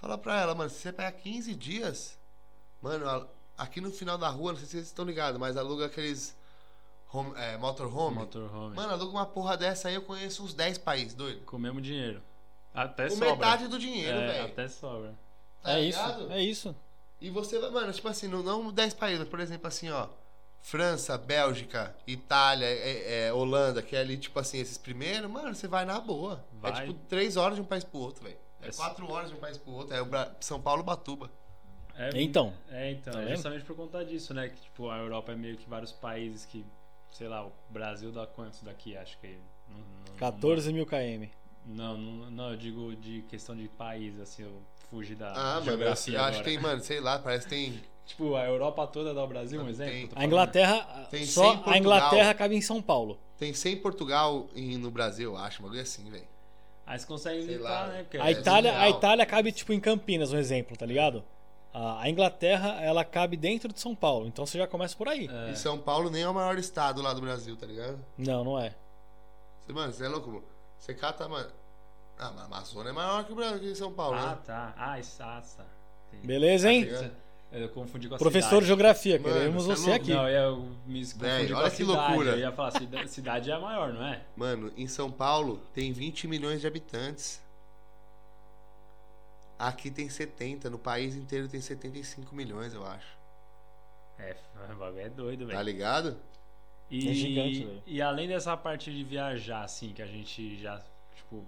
[0.00, 2.18] fala pra ela, mano, se você pegar 15 dias,
[2.82, 3.26] mano,
[3.56, 6.36] aqui no final da rua, não sei se vocês estão ligados, mas aluga aqueles
[7.16, 8.16] home, é, motorhome.
[8.16, 8.76] Motorhome.
[8.76, 11.40] Mano, aluga uma porra dessa aí, eu conheço uns 10 países, doido.
[11.44, 12.22] Com o mesmo dinheiro.
[12.74, 13.30] Até Com sobra.
[13.32, 14.44] metade do dinheiro, é, velho.
[14.46, 15.14] até sobra.
[15.62, 16.22] Tá é ligado?
[16.22, 16.32] isso.
[16.32, 16.76] É isso.
[17.20, 20.08] E você vai, mano, tipo assim, não, não 10 países, mas, por exemplo, assim, ó.
[20.60, 25.68] França, Bélgica, Itália, é, é, Holanda, que é ali, tipo assim, esses primeiros, mano, você
[25.68, 26.44] vai na boa.
[26.54, 26.72] Vai.
[26.72, 28.36] É tipo 3 horas de um país pro outro, velho.
[28.60, 29.94] É É 4 horas de um país pro outro.
[29.94, 31.30] É o Bra- São Paulo, Batuba.
[31.94, 32.52] É, Então.
[32.68, 33.12] É, então.
[33.12, 34.48] Tá é justamente por conta disso, né?
[34.48, 36.66] Que, tipo, a Europa é meio que vários países que,
[37.10, 38.96] sei lá, o Brasil dá quantos daqui?
[38.96, 39.38] Acho que.
[39.68, 41.26] Não, não, 14 mil km.
[41.66, 45.82] Não, não, não, eu digo de questão de país, assim, eu fugi da Ah, mano,
[45.82, 46.32] eu, acho agora.
[46.36, 47.80] que tem, mano, sei lá, parece que tem.
[48.06, 49.72] Tipo, a Europa toda dá o Brasil, um Tem.
[49.72, 50.08] exemplo?
[50.14, 50.24] tô A.
[50.24, 51.78] Inglaterra, Tem só 100 em a.
[51.78, 53.18] Inglaterra cabe em São Paulo.
[53.36, 56.22] Tem 100 em Portugal e no Brasil, acho, um bagulho assim, velho.
[56.86, 58.04] Aí você consegue limitar, né?
[58.04, 58.88] Porque A É, Itália, a.
[58.88, 61.24] Itália cabe tipo em Campinas, um exemplo, tá ligado?
[62.00, 65.28] A Inglaterra, ela cabe dentro de São Paulo, então você já começa por aí.
[65.30, 65.50] É.
[65.50, 67.98] E São Paulo nem é o maior estado lá do Brasil, tá ligado?
[68.16, 68.74] Não, não é.
[69.60, 70.44] Você, mano, você é louco, mano.
[70.78, 71.50] Você cata, mano.
[72.18, 74.38] Ah, mas a Amazônia é maior que o Brasil, que São Paulo, Ah, né?
[74.46, 74.74] tá.
[74.76, 75.42] Ah, Issa.
[76.24, 76.88] Beleza, hein?
[76.90, 77.10] É.
[77.52, 78.66] Eu confundi com a Professor de cidade.
[78.66, 80.02] geografia, Mano, queremos você é você louco.
[80.04, 80.14] aqui.
[80.14, 81.24] Não, eu me confundi com
[81.58, 81.98] olha a que cidade.
[81.98, 82.30] loucura.
[82.32, 84.20] Eu ia falar, cida- cidade é a maior, não é?
[84.36, 87.40] Mano, em São Paulo tem 20 milhões de habitantes.
[89.58, 93.16] Aqui tem 70, no país inteiro tem 75 milhões, eu acho.
[94.18, 94.36] É,
[94.72, 95.62] o bagulho é doido, Tá velho.
[95.62, 96.16] ligado?
[96.90, 97.82] E, É gigante, velho.
[97.86, 100.80] e além dessa parte de viajar, assim, que a gente já,
[101.14, 101.44] tipo,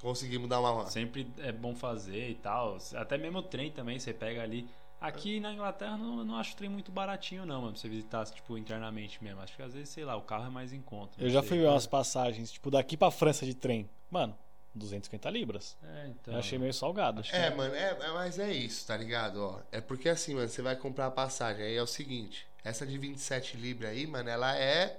[0.00, 0.86] Conseguimos dar uma.
[0.86, 2.76] sempre é bom fazer e tal.
[2.96, 4.68] Até mesmo o trem também, você pega ali.
[5.00, 7.72] Aqui na Inglaterra não, eu não acho o trem muito baratinho, não, mano.
[7.72, 9.40] Pra você visitar, tipo, internamente mesmo.
[9.40, 11.12] Acho que às vezes, sei lá, o carro é mais em conta.
[11.22, 11.48] Eu já sei.
[11.50, 13.88] fui ver umas passagens, tipo, daqui pra França de trem.
[14.10, 14.36] Mano,
[14.74, 15.76] 250 libras.
[15.82, 16.34] É, então.
[16.34, 17.20] Eu achei meio salgado.
[17.20, 19.42] Acho que É, mano, é, é- mas é isso, tá ligado?
[19.42, 21.64] Ó, é porque assim, mano, você vai comprar a passagem.
[21.64, 24.98] Aí é o seguinte: essa de 27 libras aí, mano, ela é.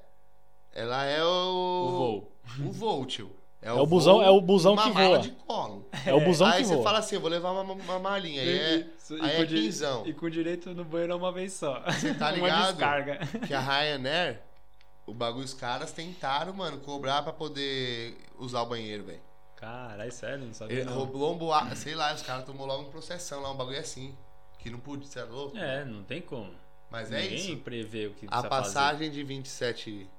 [0.73, 1.27] Ela é o.
[1.27, 2.31] O voo.
[2.67, 3.31] O voo, tio.
[3.65, 5.19] É o busão- é o busão uma que voa.
[5.19, 5.87] de colo.
[6.05, 6.83] É o busão aí que você voa.
[6.83, 8.41] fala assim: eu vou levar uma, uma malinha.
[8.41, 8.75] Aí é.
[8.97, 10.05] Isso, aí é quinzão.
[10.05, 11.79] E com direito no banheiro uma vez só.
[11.85, 12.67] Você tá uma ligado?
[12.75, 13.19] descarga.
[13.47, 14.41] Que a Ryanair,
[15.05, 19.21] o bagulho, os caras tentaram, mano, cobrar pra poder usar o banheiro, velho.
[19.63, 20.93] Caralho, sério, não sabia Ele não.
[20.95, 24.13] roubou um boa, sei lá, os caras tomou logo uma processão lá, um bagulho assim.
[24.59, 25.57] Que não podia, você é louco?
[25.57, 26.53] É, não tem como.
[26.89, 27.57] Mas é Ninguém isso.
[27.57, 30.09] prevê o que A passagem de 27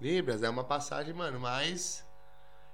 [0.00, 2.04] libras é uma passagem, mano, mais.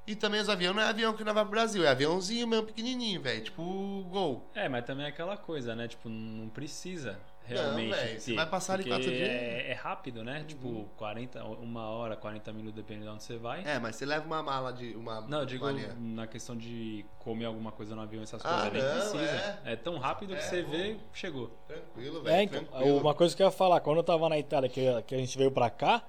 [0.06, 2.66] E também os aviões não é avião que não vai pro Brasil, é aviãozinho mesmo
[2.66, 3.42] pequenininho, velho.
[3.44, 4.42] Tipo Gol.
[4.54, 4.64] fazer.
[4.66, 5.86] É, mas também é aquela coisa, né?
[5.86, 7.20] Tipo, não precisa
[7.54, 7.90] realmente.
[7.90, 9.28] velho, você ter, vai passar ali quatro dias.
[9.28, 10.44] É, é rápido, né?
[10.46, 13.62] Tipo, 40, uma hora, 40 minutos, dependendo de onde você vai.
[13.64, 14.94] É, mas você leva uma mala de.
[14.94, 15.94] Uma Não, eu digo malinha.
[15.98, 19.58] na questão de comer alguma coisa no avião, essas Ah, coisas, nem não, precisa.
[19.64, 19.76] É.
[19.76, 20.70] tão rápido que É, você bom.
[20.70, 21.50] vê, chegou.
[21.66, 22.36] Tranquilo, velho.
[22.36, 22.98] É, então, tranquilo.
[22.98, 25.36] uma coisa que eu ia falar, quando eu tava na Itália, que, que a gente
[25.38, 26.02] veio pra cá,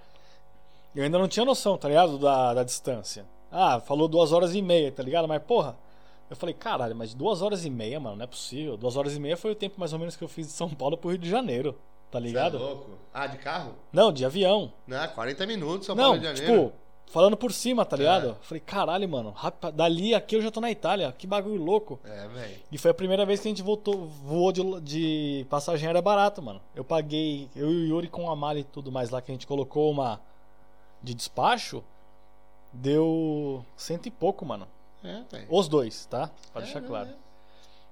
[0.95, 2.17] eu ainda não tinha noção, tá ligado?
[2.17, 3.25] Da, da distância.
[3.51, 5.27] Ah, falou duas horas e meia, tá ligado?
[5.27, 5.75] Mas, porra,
[6.29, 8.77] eu falei, caralho, mas duas horas e meia, mano, não é possível.
[8.77, 10.69] Duas horas e meia foi o tempo mais ou menos que eu fiz de São
[10.69, 11.73] Paulo pro Rio de Janeiro,
[12.11, 12.57] tá Você ligado?
[12.57, 12.89] É louco?
[13.13, 13.73] Ah, de carro?
[13.91, 14.71] Não, de avião.
[14.87, 16.63] Não, 40 minutos, São não, Paulo Rio de Janeiro.
[16.67, 16.79] tipo,
[17.11, 18.29] falando por cima, tá ligado?
[18.29, 18.35] É.
[18.45, 21.99] Falei, caralho, mano, rap- dali aqui eu já tô na Itália, que bagulho louco.
[22.05, 22.57] É, velho.
[22.71, 26.39] E foi a primeira vez que a gente voltou, voou de, de passagem aérea barato,
[26.43, 26.61] mano.
[26.75, 29.33] Eu paguei, eu e o Yuri com a mala e tudo mais lá que a
[29.33, 30.21] gente colocou uma
[31.01, 31.83] de despacho,
[32.71, 34.67] deu cento e pouco, mano.
[35.03, 35.47] É, velho.
[35.49, 36.29] Os dois, tá?
[36.51, 37.09] Pra É, deixar claro.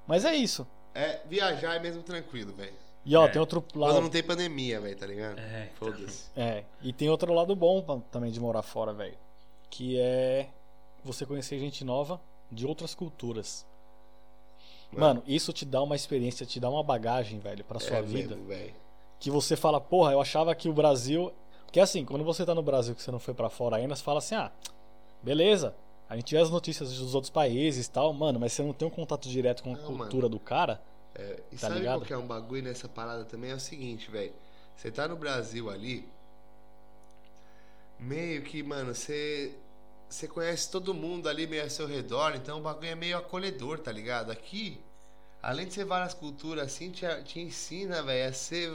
[0.06, 0.68] Mas é isso.
[0.94, 2.74] É, viajar é mesmo tranquilo, velho.
[3.06, 3.30] E ó, É.
[3.30, 4.02] tem outro Quando lado.
[4.02, 5.40] não tem pandemia, velho, tá ligado?
[5.40, 6.30] É, Foda-se.
[6.36, 9.18] É, e tem outro lado bom também de morar fora, velho.
[9.70, 10.50] Que é
[11.04, 12.20] você conhecer gente nova
[12.52, 13.66] de outras culturas.
[14.92, 18.36] Mano, isso te dá uma experiência, te dá uma bagagem, velho, pra sua é vida.
[18.36, 18.74] mesmo, velho.
[19.20, 21.34] que você fala, porra, eu achava que o Brasil.
[21.66, 24.04] Porque assim, quando você tá no Brasil que você não foi pra fora ainda, você
[24.04, 24.52] fala assim, ah,
[25.24, 25.76] beleza.
[26.10, 28.88] A gente vê as notícias dos outros países e tal, mano, mas você não tem
[28.88, 30.82] um contato direto com a Não, cultura do cara.
[31.16, 32.00] É, e Tá sabe ligado?
[32.00, 33.52] qual que é um bagulho nessa parada também?
[33.52, 34.34] É o seguinte, velho.
[34.76, 36.08] Você tá no Brasil ali,
[38.00, 39.54] meio que, mano, você.
[40.10, 43.80] Você conhece todo mundo ali meio ao seu redor, então o bagulho é meio acolhedor,
[43.80, 44.32] tá ligado?
[44.32, 44.80] Aqui,
[45.44, 48.72] além de ser várias culturas assim, te, te ensina, velho, a ser.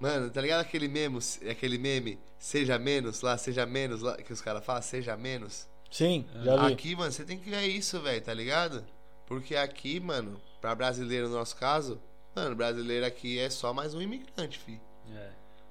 [0.00, 1.18] Mano, tá ligado aquele meme,
[1.50, 5.66] aquele meme, seja menos lá, seja menos lá, que os caras falam, seja menos?
[5.90, 6.72] Sim, já vi.
[6.72, 8.84] Aqui, mano, você tem que ver isso, velho, tá ligado?
[9.26, 12.00] Porque aqui, mano, pra brasileiro no nosso caso,
[12.34, 14.80] mano, brasileiro aqui é só mais um imigrante, fi.
[15.14, 15.30] É.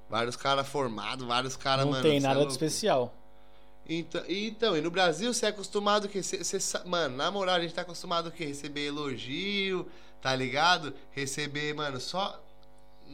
[0.10, 2.04] Vários caras formados, vários caras, não mano.
[2.04, 2.52] tem cê é nada de louco.
[2.54, 3.14] especial.
[3.88, 7.56] Então, então, e no Brasil você é acostumado que cê, cê sa- mano, na moral,
[7.56, 9.88] a gente tá acostumado que receber elogio,
[10.22, 10.94] tá ligado?
[11.12, 12.42] Receber, mano, só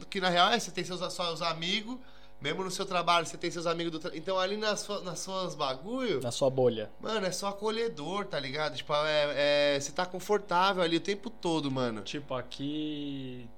[0.08, 1.98] que na real é você tem seus só os amigos,
[2.42, 4.16] mesmo no seu trabalho você tem seus amigos do tra...
[4.16, 6.90] então ali nas, sua- nas suas bagulho, Na sua bolha.
[7.00, 8.76] Mano, é só acolhedor, tá ligado?
[8.76, 12.02] Tipo, é, é- você tá confortável ali o tempo todo, mano.
[12.02, 13.48] Tipo, aqui.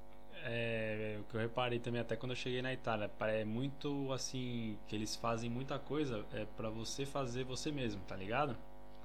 [0.47, 4.77] É, o que eu reparei também até quando eu cheguei na Itália, é muito assim,
[4.87, 8.55] que eles fazem muita coisa é para você fazer você mesmo, tá ligado?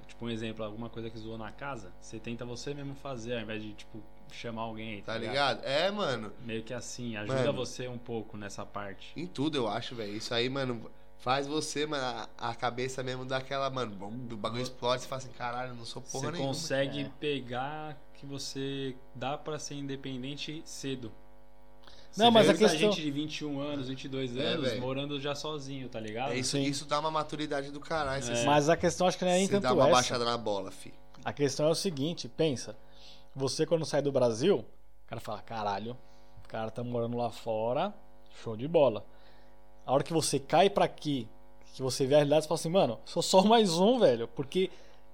[0.06, 3.42] Tipo, um exemplo, alguma coisa que zoou na casa, você tenta você mesmo fazer, ao
[3.42, 4.04] invés de, tipo,
[4.36, 5.64] chamar alguém, Tá ligado?
[5.66, 6.32] É, mano.
[6.46, 7.54] Meio que assim, ajuda Mano.
[7.54, 9.12] você um pouco nessa parte.
[9.16, 10.16] Em tudo, eu acho, velho.
[10.16, 12.04] Isso aí, mano, faz você, mano,
[12.38, 15.86] a, a cabeça mesmo daquela, mano, bom, o bagulho explode, você fala assim, caralho, não
[15.86, 16.48] sou porra Você nenhuma.
[16.50, 17.12] consegue É.
[17.20, 21.12] pegar que você dá pra ser independente cedo.
[22.18, 25.36] Não, Você mas vê a questão- gente de 21 anos, 22 É, anos, morando já
[25.36, 26.32] sozinho, tá ligado?
[26.34, 26.64] É, isso, Sim.
[26.64, 28.24] isso dá uma maturidade do caralho.
[28.24, 28.46] Você, É.
[28.46, 29.92] Mas a questão acho que não é nem você tanto dá uma essa.
[29.92, 30.92] baixada na bola, fi.
[31.24, 32.76] A questão é o seguinte, pensa.
[33.36, 34.58] Você quando sai do Brasil,
[35.06, 35.96] o cara fala, caralho,
[36.44, 37.94] o cara tá morando lá fora,
[38.44, 39.06] show de bola.
[39.86, 41.28] A hora que você cai pra aqui,
[41.74, 44.28] que você vê a realidade, você fala assim, mano, sou só mais um, velho.
[44.28, 44.70] Porque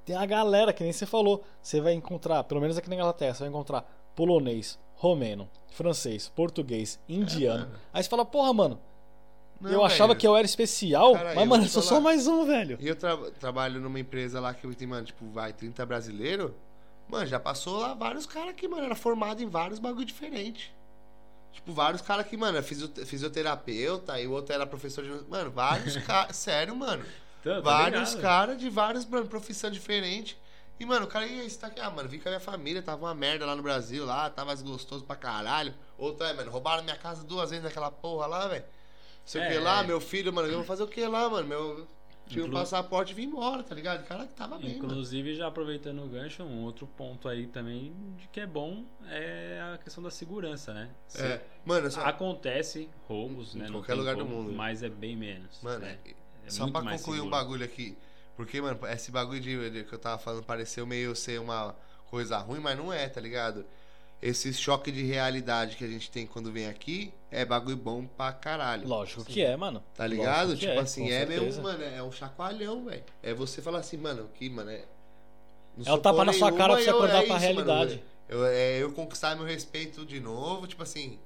[0.06, 3.34] tem a galera, que nem você falou, você vai encontrar, pelo menos aqui na Inglaterra,
[3.34, 3.82] você vai encontrar
[4.16, 7.66] polonês, romeno, francês, português, indiano.
[7.66, 7.78] É.
[7.94, 8.80] Aí você fala, porra, mano,
[9.60, 10.20] Não, eu achava velho.
[10.20, 12.78] que eu era especial, Cara, mas, mano, eu sou só mais um, velho.
[12.80, 16.52] E eu tra- trabalho numa empresa lá que tem, mano, tipo, vai 30 brasileiros.
[17.08, 20.72] Mano, já passou lá vários caras que, mano, era formado em vários bagulho diferentes.
[21.54, 25.30] Tipo, vários caras que, mano, é fisio- fisioterapeuta e o outro era professor de.
[25.30, 26.36] Mano, vários caras.
[26.36, 27.06] Sério, mano.
[27.42, 28.22] Então, tá vários ligado?
[28.22, 30.38] caras de várias, mano, profissão diferente.
[30.80, 33.06] E, mano, o cara ia estar aqui, ah, mano, vim com a minha família, tava
[33.06, 35.74] uma merda lá no Brasil, lá, tava desgostoso pra caralho.
[35.98, 38.66] Outro, é, mano, roubaram minha casa duas vezes naquela porra lá, velho.
[39.24, 39.88] Sei o É, que lá, é.
[39.88, 41.48] meu filho, mano, eu vou fazer o que lá, mano?
[41.48, 41.88] Meu.
[42.28, 44.02] Tinha um Inclu- passaporte e vim embora, tá ligado?
[44.02, 44.86] O cara que tava bem, mano.
[44.86, 49.62] Inclusive, já aproveitando o gancho, um outro ponto aí também de que é bom é
[49.74, 50.90] a questão da segurança, né?
[51.08, 53.66] Se- É, mano, só, Acontece roubos, Em né?
[53.66, 54.54] Não qualquer lugar do como, mundo.
[54.54, 55.62] Mas é bem menos.
[55.62, 56.00] mano, né?
[56.46, 57.30] É só pra concluir um seguro.
[57.30, 57.98] bagulho aqui.
[58.36, 61.76] Porque, mano, esse bagulho de, de que eu tava falando pareceu meio ser uma
[62.08, 63.66] coisa ruim, mas não é, tá ligado?
[64.22, 68.32] Esse choque de realidade que a gente tem quando vem aqui é bagulho bom pra
[68.32, 68.88] caralho.
[68.88, 69.84] Lógico que é, mano.
[69.94, 70.50] Tá ligado?
[70.50, 71.42] Lógico que Tipo é, assim, é certeza.
[71.42, 73.04] mesmo, mano, é um chacoalhão, velho.
[73.22, 74.84] É você falar assim, mano, que, mano, é.
[75.78, 77.68] não É o sou tapa na sua cara pra você acordar é pra isso, mano.
[77.68, 78.04] realidade.
[78.28, 81.20] Eu, é eu conquistar meu respeito de novo, tipo assim.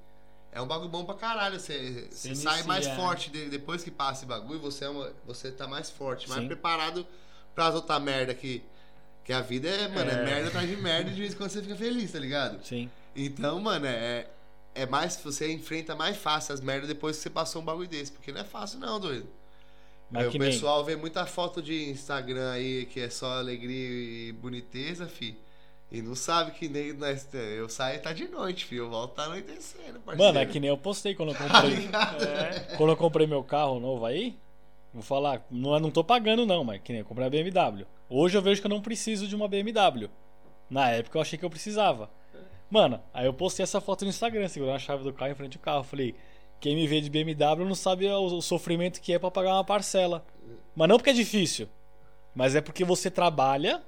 [0.51, 1.57] É um bagulho bom pra caralho.
[1.59, 5.13] Você, você sai inicia, mais forte de- depois que passa esse bagulho, você, é uma,
[5.25, 6.47] você tá mais forte, mais Sim.
[6.47, 7.05] preparado
[7.55, 8.61] pras outras merda que.
[9.29, 10.25] Que a vida é, mano, é, É.
[10.25, 12.65] merda atrás de merda de vez em quando você fica feliz, tá ligado?
[12.65, 12.89] Sim.
[13.15, 14.25] Então, mano, é.
[14.73, 15.17] é mais.
[15.23, 18.11] Você enfrenta mais fácil as merdas depois que você passou um bagulho desse.
[18.11, 19.27] Porque não é fácil, não, doido.
[20.09, 24.31] Mas Aí o pessoal vê muita foto de Instagram aí que é só alegria e
[24.31, 25.37] boniteza, fi.
[25.91, 27.27] E não sabe que nem nós.
[27.31, 28.77] Eu saio e tá de noite, fi.
[28.77, 30.17] Eu volto tá anoitecendo, parceiro.
[30.17, 31.87] Mano, é que nem eu postei quando eu comprei.
[32.73, 32.75] É.
[32.77, 34.35] quando eu comprei meu carro novo aí,
[34.93, 37.85] vou falar, não, não tô pagando não, mas que nem eu comprei a BMW.
[38.09, 40.09] Hoje eu vejo que eu não preciso de uma BMW.
[40.69, 42.09] Na época eu achei que eu precisava.
[42.69, 45.57] Mano, aí eu postei essa foto no Instagram, segurando a chave do carro em frente
[45.57, 45.83] ao carro.
[45.83, 46.15] Falei,
[46.59, 49.63] quem me vê de BMW não sabe o, o sofrimento que é pra pagar uma
[49.63, 50.23] parcela.
[50.75, 51.67] Mas não porque é difícil,
[52.35, 53.81] mas é porque você trabalha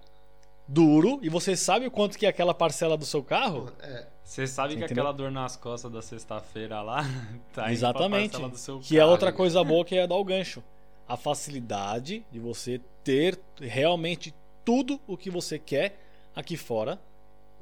[0.67, 3.71] duro e você sabe o quanto que é aquela parcela do seu carro.
[3.81, 5.03] É, Você sabe que Entendeu?
[5.03, 7.03] aquela dor nas costas da sexta-feira lá
[7.53, 8.29] tá indo Exatamente.
[8.31, 9.11] pra parcela do seu Que é carro.
[9.11, 10.63] outra coisa boa que é dar o gancho.
[11.11, 15.99] A facilidade de você ter realmente tudo o que você quer
[16.35, 16.99] aqui fora,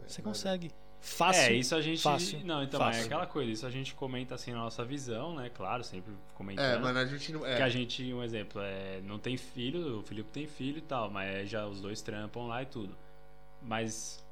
[0.08, 0.34] você mano.
[0.34, 0.72] consegue.
[1.02, 1.44] Fácil.
[1.44, 2.02] É, isso a gente.
[2.02, 3.04] fácil, não, então, fácil.
[3.04, 5.50] é aquela coisa, isso a gente comenta assim na nossa visão, né?
[5.50, 6.66] Claro, sempre comentando.
[6.66, 7.46] É, mano, a gente não.
[7.46, 7.56] É.
[7.56, 11.10] Que a gente, um exemplo, é, não tem filho, o Felipe tem filho e tal,
[11.10, 12.96] mas é já os dois trampam lá e tudo.
[13.62, 14.24] Mas,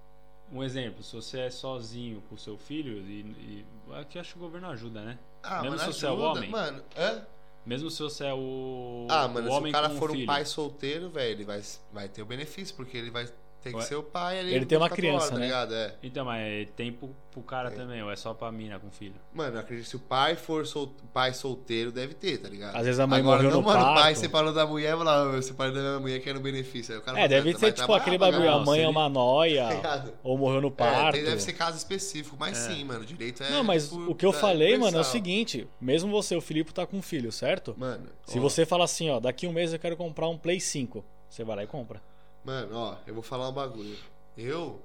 [0.52, 4.40] um exemplo, se você é sozinho com o seu filho, e, e aqui acho que
[4.40, 5.18] o governo ajuda, né?
[5.42, 6.50] Ah, mesmo mano, se você é o ajuda, homem.
[6.50, 7.26] Mano, hã?
[7.68, 10.26] Mesmo se você é o, Ah, mano, o se o cara com for um filho.
[10.26, 13.28] pai solteiro, velho, ele vai, vai ter o benefício, porque ele vai
[13.62, 13.82] ter que Ué.
[13.84, 14.54] ser o pai ali.
[14.54, 15.46] Ele tem uma 24 criança, horas, tá né?
[15.46, 15.74] ligado?
[15.76, 15.96] É.
[16.04, 17.72] Então, mas é tempo pro cara É.
[17.72, 19.16] também, ou é só pra mina com filho?
[19.34, 20.94] Mano, eu acredito que se o pai for sol...
[21.14, 22.76] pai solteiro, deve ter, tá ligado?
[22.76, 24.02] Às vezes a mãe Agora, morreu não, no mano, o parto.
[24.02, 26.94] pai separou da mulher, vai lá, eu separei da minha mulher que era no benefício.
[26.94, 28.54] Aí o cara É, deve "Vai ser tipo trabalhar, aquele bagulho, ganhar".
[28.56, 30.14] a mãe é uma Tá noia, ligado?
[30.24, 31.16] ou morreu no É, parto.
[31.16, 32.74] tem- deve ser caso específico, mas É.
[32.74, 33.50] sim, mano, o direito é.
[33.50, 36.42] Não, mas tipo, o que eu é falei, mano, é o seguinte: mesmo você, o
[36.42, 37.76] Filipe, tá com um filho, certo?
[37.78, 40.60] Mano, Se ó, você fala assim, ó, daqui um mês eu quero comprar um Play
[40.60, 42.02] 5, você vai lá e compra.
[42.44, 43.98] Mano, ó, eu vou falar um bagulho.
[44.38, 44.82] Eu.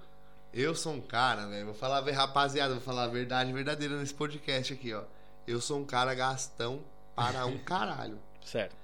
[0.53, 1.67] Eu sou um cara, velho.
[1.67, 5.03] Vou falar, rapaziada, vou falar a verdade verdadeira nesse podcast aqui, ó.
[5.47, 6.83] Eu sou um cara gastão
[7.17, 8.19] para um caralho.
[8.45, 8.77] Certo.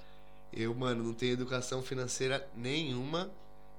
[0.52, 3.30] Eu, mano, não tenho educação financeira nenhuma.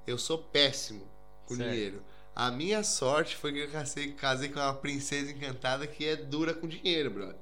[0.05, 1.07] Eu sou péssimo
[1.45, 1.69] com Certo.
[1.71, 2.03] dinheiro.
[2.35, 6.53] A minha sorte foi que eu casei, casei com uma princesa encantada que é dura
[6.53, 7.35] com dinheiro, brother.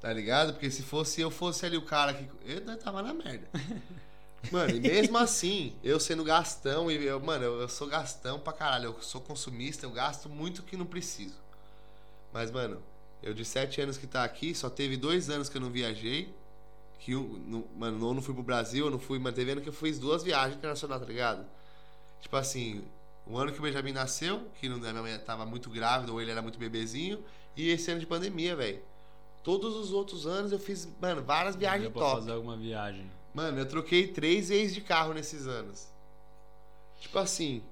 [0.00, 0.52] Tá ligado?
[0.52, 2.28] Porque se fosse eu fosse ali o cara que.
[2.44, 3.48] Eu tava na merda.
[4.50, 8.52] Mano, e mesmo assim, eu sendo gastão, e eu, mano, eu, eu sou gastão pra
[8.52, 8.86] caralho.
[8.86, 11.34] Eu sou consumista, eu gasto muito que não preciso.
[12.32, 12.82] Mas, mano,
[13.22, 16.34] eu de sete anos que tá aqui, só teve dois anos que eu não viajei.
[16.98, 19.60] Que, eu, não, mano, eu não fui pro Brasil, eu não fui, mas teve ano
[19.60, 21.46] que eu fiz duas viagens internacionais, tá ligado?
[22.20, 22.84] Tipo assim,
[23.26, 26.30] o ano que o Benjamin nasceu, que não, minha mãe tava muito grávida, ou ele
[26.30, 27.22] era muito bebezinho,
[27.56, 28.80] e esse ano de pandemia, velho.
[29.42, 32.16] Todos os outros anos eu fiz, mano, várias viagens top.
[32.16, 33.10] fazer alguma viagem.
[33.36, 35.92] Mano, eu troquei três vezes de carro nesses anos.
[36.98, 37.62] Tipo assim.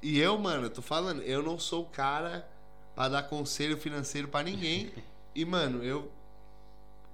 [0.00, 2.48] E eu, mano, eu tô falando, eu não sou o cara
[2.94, 4.90] pra dar conselho financeiro pra ninguém.
[5.36, 6.10] e, mano, eu.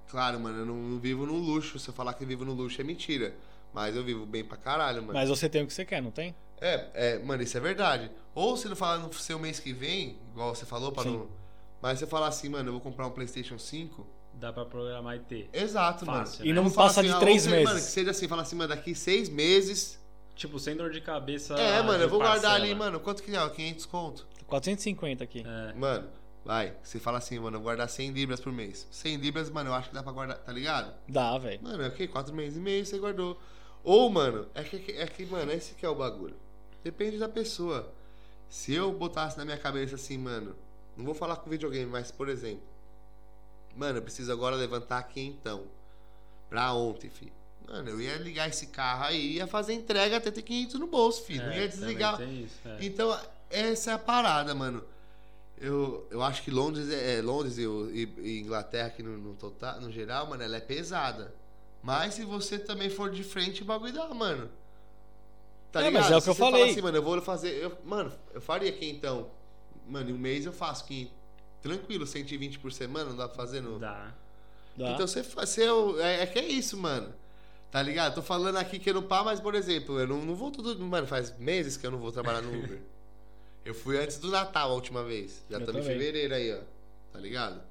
[0.09, 1.77] Claro, mano, eu não, não vivo no luxo.
[1.77, 3.35] Se eu falar que eu vivo no luxo é mentira.
[3.73, 5.13] Mas eu vivo bem pra caralho, mano.
[5.13, 6.33] Mas você tem o que você quer, não tem?
[6.61, 8.09] É, é, mano, isso é verdade.
[8.33, 11.17] Ou se não falar no seu mês que vem, igual você falou, Sim.
[11.17, 11.27] não.
[11.81, 14.07] Mas você falar assim, mano, eu vou comprar um PlayStation 5.
[14.33, 15.49] Dá pra programar e ter.
[15.53, 16.49] Exato, Fácil, mano.
[16.49, 16.61] E né?
[16.61, 17.87] não passa de ah, três ou seja, Mano, meses.
[17.87, 19.99] que seja assim, falar assim, mano, daqui seis meses.
[20.35, 21.53] Tipo, sem dor de cabeça.
[21.55, 22.55] É, mano, eu vou guardar parcela.
[22.65, 23.39] ali, mano, quanto que é?
[23.39, 24.27] ó, 500 conto.
[24.47, 25.43] 450 aqui.
[25.45, 25.73] É.
[25.73, 26.07] Mano,
[26.43, 26.73] vai.
[26.81, 28.87] Você fala assim, mano, eu vou guardar 100 libras por mês.
[28.89, 30.93] 100 libras, mano, eu acho que dá pra guardar, tá ligado?
[31.07, 31.61] Dá, velho.
[31.61, 32.07] Mano, é o quê?
[32.07, 33.37] 4 meses e meio você guardou.
[33.83, 36.35] Ou, mano, é que, é que, mano, esse que é o bagulho.
[36.83, 37.93] Depende da pessoa.
[38.49, 40.55] Se eu botasse na minha cabeça assim, mano,
[40.97, 42.63] não vou falar com videogame, mas, por exemplo,
[43.75, 45.63] mano, eu preciso agora levantar aqui então.
[46.49, 47.31] Pra ontem, filho.
[47.67, 51.23] Mano, eu ia ligar esse carro aí, ia fazer entrega até ter 500 no bolso,
[51.23, 51.45] filho.
[51.45, 52.21] não É, ia desligar.
[52.21, 52.77] isso, é.
[52.81, 53.17] Então,
[53.49, 54.83] essa é a parada, mano.
[55.57, 59.35] Eu, eu acho que Londres, é, é, Londres e, e- e Inglaterra, aqui no, no,
[59.35, 61.33] total, no geral, mano, ela é pesada.
[61.83, 64.49] Mas se você também for de frente, o bagulho dá, mano.
[65.71, 66.01] Tá É, ligado?
[66.03, 66.71] mas é o Se que eu você falar falei.
[66.71, 67.51] assim, mano, eu vou fazer.
[67.63, 69.29] Eu, mano, eu faria aqui então.
[69.87, 71.09] Mano, em um mês eu faço aqui.
[71.61, 73.77] Tranquilo, 120 por semana, não dá pra fazer no.
[73.79, 74.11] Dá.
[74.75, 74.91] Dá.
[74.91, 77.13] Então você, fa- você é, o- é, é que é isso, mano.
[77.71, 78.15] Tá ligado?
[78.15, 80.77] Tô falando aqui que eu não pá, mas, por exemplo, eu não, não vou tudo.
[80.83, 82.81] Mano, faz meses que eu não vou trabalhar no Uber.
[83.63, 85.43] eu fui antes do Natal a última vez.
[85.49, 86.59] Já estamos em fevereiro aí, ó.
[87.13, 87.61] Tá ligado?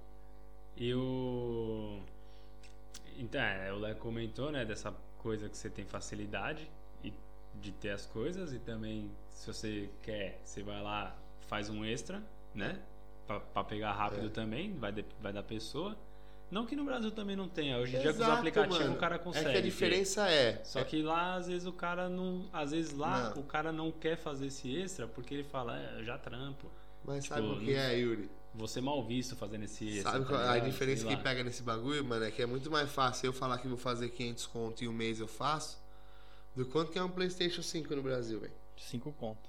[0.77, 2.01] E o.
[3.19, 6.71] Então, é, o Léo comentou, né, dessa coisa que você tem facilidade
[7.05, 7.13] e
[7.61, 11.15] de ter as coisas e também, se você quer, você vai lá,
[11.49, 12.23] faz um extra,
[12.55, 12.79] né?
[13.31, 14.31] Pra, pra pegar rápido É.
[14.31, 15.97] também, vai, de- vai da pessoa.
[16.51, 17.79] Não que no Brasil também não tenha.
[17.79, 18.95] Hoje em dia com os aplicativos mano.
[18.95, 19.47] o cara consegue.
[19.47, 19.69] É que a ter.
[19.69, 20.61] diferença é.
[20.65, 22.45] Só é- que lá, às vezes, o cara não.
[22.53, 23.41] Às vezes lá Não.
[23.43, 26.67] o cara não quer fazer esse extra porque ele fala, é, eu já trampo.
[27.05, 28.29] Mas Tipo, sabe o que é, Yuri?
[28.53, 30.03] Você mal visto fazendo esse.
[30.03, 30.71] Sabe esse- qual- tá a ligado?
[30.73, 33.69] diferença que pega nesse bagulho, mano, é que é muito mais fácil eu falar que
[33.69, 35.81] vou fazer 500 conto e um mês eu faço,
[36.57, 38.53] do quanto que é um PlayStation 5 no Brasil, velho.
[38.77, 39.49] Cinco conto.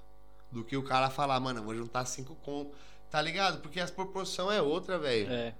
[0.52, 2.70] Do que o cara falar, mano, eu vou juntar 5 conto.
[3.12, 3.60] Tá ligado?
[3.60, 5.30] Porque as proporção é outra, velho.
[5.30, 5.54] É.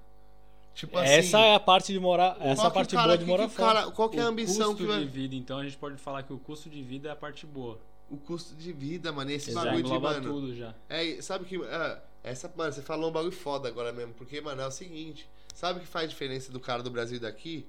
[0.74, 1.10] Tipo assim.
[1.12, 2.34] essa é a parte de morar.
[2.40, 3.80] Essa é parte cara- boa de morar fora.
[3.82, 5.00] cara- Qual que é a O ambição custo que vai.
[5.00, 7.44] de vida, então a gente pode falar que o custo de vida é a parte
[7.44, 7.78] boa.
[8.10, 9.30] O custo de vida, mano.
[9.30, 10.32] e Esse Já bagulho de, mano.
[10.32, 10.74] tudo já.
[10.88, 11.62] É, sabe que.
[11.62, 14.14] é, essa, mano, você falou um bagulho foda agora mesmo.
[14.14, 15.28] Porque, mano, é o seguinte.
[15.54, 17.66] Sabe o que faz diferença do cara do Brasil e daqui?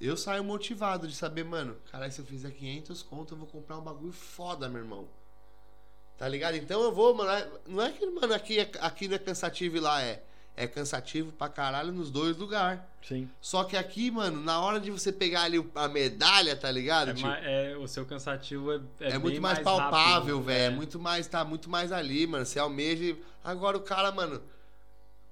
[0.00, 3.76] Eu saio motivado de saber, mano, cara, se eu fizer 500 conto, eu vou comprar
[3.78, 5.06] um bagulho foda, meu irmão.
[6.18, 6.56] Tá ligado?
[6.56, 7.30] Então eu vou, mano.
[7.30, 10.22] é- Não é que, mano, aqui, é, aqui não é cansativo e lá é.
[10.56, 12.80] É cansativo pra caralho nos dois lugares.
[13.02, 13.28] Sim.
[13.40, 17.10] Só que aqui, mano, na hora de você pegar ali a medalha, tá ligado?
[17.10, 20.40] É Tipo, mais- é, o seu cansativo é, é, é, bem muito mais, rápido, palpável,
[20.40, 20.62] velho.
[20.62, 20.66] É.
[20.66, 20.70] é.
[20.70, 22.46] muito mais, tá muito mais ali, mano.
[22.46, 23.16] Você almeja.
[23.42, 24.40] Agora o cara, mano.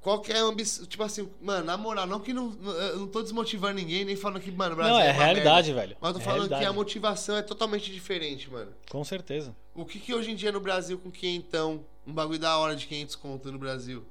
[0.01, 0.85] Qualquer ambição.
[0.87, 2.53] Tipo assim, mano, na moral, não que não.
[2.64, 5.81] Eu não tô desmotivando ninguém, nem falando que, mano, Brasil Não, é uma realidade, merda.
[5.87, 5.97] velho.
[6.01, 6.77] Mas eu tô É falando que a realidade.
[6.77, 8.73] motivação é totalmente diferente, mano.
[8.90, 9.55] Com certeza.
[9.74, 12.87] O que que hoje em dia no Brasil com quinhentão, um bagulho da hora de
[12.87, 14.04] 500 conto no Brasil?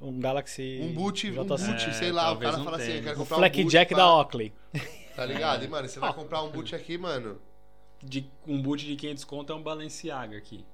[0.00, 0.78] Um Galaxy.
[0.82, 3.36] Um boot, um boot, É, sei lá, o cara fala assim, eu quero O comprar
[3.38, 4.52] um boot Jack pra- da Oakley.
[5.16, 5.64] Tá ligado?
[5.64, 7.40] E, mano, você vai comprar um boot aqui, mano,
[8.02, 10.64] De, um boot de 500 conto é um Balenciaga aqui.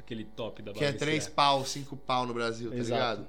[0.00, 0.98] Aquele top da que é Balenciaga.
[0.98, 3.00] 3 pau, 5 pau no Brasil, tá Exato.
[3.00, 3.28] ligado?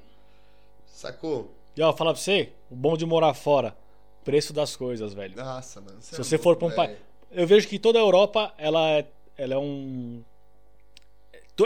[0.88, 1.54] Sacou?
[1.78, 3.78] E ó, falar pra você, o bom de morar fora,
[4.24, 5.36] preço das coisas, velho.
[5.36, 5.98] Nossa, mano.
[6.02, 6.98] Se você for pra um país.
[7.32, 9.08] Eu vejo que toda a Europa, ela é,
[9.40, 10.24] ela é um.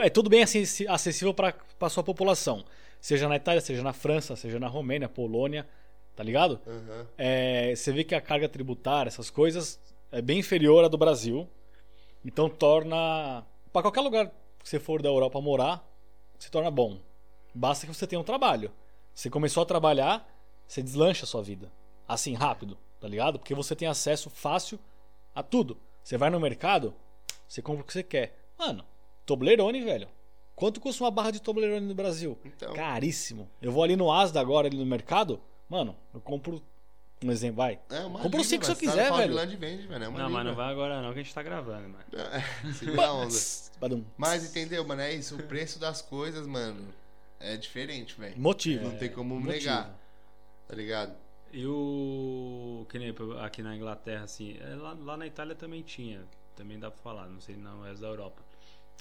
[0.01, 2.63] É tudo bem acessível para a sua população.
[2.99, 5.67] Seja na Itália, seja na França, seja na Romênia, Polônia,
[6.15, 6.59] tá ligado?
[6.65, 7.07] Aham.
[7.17, 9.79] É, você vê que a carga tributária, essas coisas,
[10.11, 11.47] é bem inferior à do Brasil.
[12.23, 13.45] Então torna.
[13.71, 15.85] Para qualquer lugar que você for da Europa morar,
[16.39, 16.99] se torna bom.
[17.53, 18.71] Basta que você tenha um trabalho.
[19.13, 20.27] Você começou a trabalhar,
[20.67, 21.71] você deslancha a sua vida.
[22.07, 23.37] Assim, rápido, tá ligado?
[23.37, 24.79] Porque você tem acesso fácil
[25.35, 25.77] a tudo.
[26.03, 26.93] Você vai no mercado,
[27.47, 28.37] você compra o que você quer.
[28.57, 28.85] Mano,
[29.25, 30.07] Toblerone, velho.
[30.55, 32.37] Quanto custa uma barra de Toblerone no Brasil?
[32.45, 32.73] Então.
[32.73, 33.49] Caríssimo.
[33.61, 36.61] Eu vou ali no Asda agora, ali no mercado, mano, eu compro.
[37.23, 37.79] Um exemplo, vai.
[37.89, 38.97] É uma Compra o dica, cinco que mano.
[38.97, 39.33] você Tá quiser, de velho.
[39.33, 40.03] Land vende, velho.
[40.03, 42.03] É Não, mas não vai agora não, que a gente tá gravando, mano.
[42.13, 44.03] É, se dá onda.
[44.17, 45.01] Mas entendeu, mano?
[45.01, 45.35] É isso.
[45.37, 46.93] O preço das coisas, mano,
[47.39, 48.37] é diferente, velho.
[48.37, 48.83] Motivo.
[48.89, 49.51] Não tem como Motivo.
[49.53, 49.97] negar,
[50.67, 51.15] tá ligado?
[51.53, 52.85] E o.
[52.89, 54.57] Que nem aqui na Inglaterra, assim.
[54.59, 56.25] é, Lá, lá na Itália também tinha.
[56.55, 58.41] Também dá pra falar, não sei não é da Europa.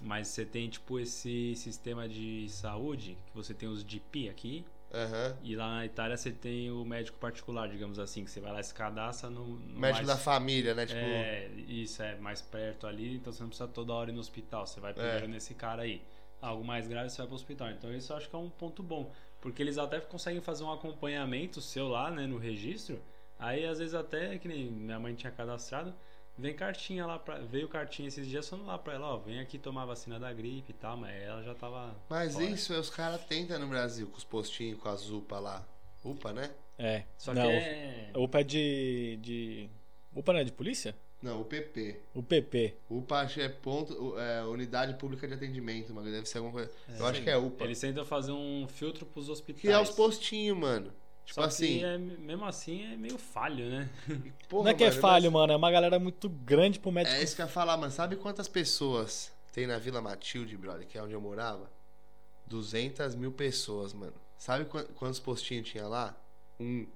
[0.03, 4.65] Mas você tem, tipo, esse sistema de saúde, que você tem os GP aqui.
[4.93, 5.37] Aham.
[5.43, 8.61] E lá na Itália você tem o médico particular, digamos assim, que você vai lá
[8.61, 9.45] e se cadastra no.
[9.59, 10.85] no Médico da mais- família, né?
[10.87, 14.21] Tipo, É, isso é mais perto ali, então você não precisa toda hora ir no
[14.21, 14.67] hospital.
[14.67, 15.29] Você vai primeiro É.
[15.29, 16.03] nesse cara aí.
[16.43, 17.71] Algo mais grave você vai pro hospital.
[17.71, 19.11] Então isso eu acho que é um ponto bom.
[19.41, 23.01] Porque eles até conseguem fazer um acompanhamento seu lá, né, no registro.
[23.39, 25.95] Aí às vezes até, que nem minha mãe tinha cadastrado,
[26.39, 27.39] vem cartinha lá pra.
[27.39, 30.71] Veio cartinha esses dias falando lá pra ela, ó, vem aqui tomar vacina da gripe
[30.71, 31.95] e tal, mas ela já tava.
[32.09, 32.45] mas fora.
[32.45, 35.67] isso os caras tentam no Brasil, com os postinhos, com as UPA lá.
[36.05, 36.51] UPA, né?
[36.79, 37.05] É.
[37.17, 38.11] Só não, que é.
[38.15, 39.19] o UPA é de.
[39.23, 39.71] de...
[40.15, 40.97] UPA não é de polícia?
[41.23, 42.01] Não, o PP.
[42.15, 42.75] O PP.
[42.91, 46.11] UPA é ponto, é, unidade pública de atendimento, mano.
[46.11, 46.71] Deve ser alguma coisa.
[46.99, 47.65] Eu acho que é UPA.
[47.65, 49.63] Eles tentam fazer um filtro pros hospitais.
[49.63, 50.93] Que é os postinhos, mano.
[51.25, 51.79] Tipo Só assim.
[51.79, 53.89] que é, mesmo assim é meio falho, né?
[54.49, 55.53] porra, não é que é mano, falho, mas- mano.
[55.53, 57.15] É uma galera muito grande pro médico.
[57.17, 57.93] É isso que eu ia falar, mano.
[57.93, 61.71] Sabe quantas pessoas tem na Vila Matilde, brother, que é onde eu morava?
[62.47, 64.15] 200 mil pessoas, mano.
[64.37, 66.15] Sabe quan- quantos postinhos tinha lá?
[66.59, 66.87] Um.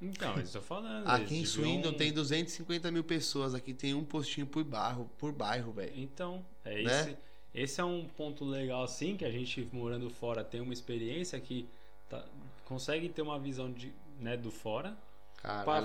[0.00, 1.06] Então, isso eu tô falando.
[1.08, 3.54] Aqui em Swindon tem 250 mil pessoas.
[3.54, 5.92] Aqui tem um postinho por bairro, por bairro, velho.
[5.96, 7.00] Então, é Né?
[7.00, 7.16] esse,
[7.54, 11.66] esse é um ponto legal, assim, que a gente morando fora tem uma experiência que
[12.08, 12.24] tá-
[12.64, 14.96] consegue ter uma visão de, né, do fora
[15.42, 15.82] fa-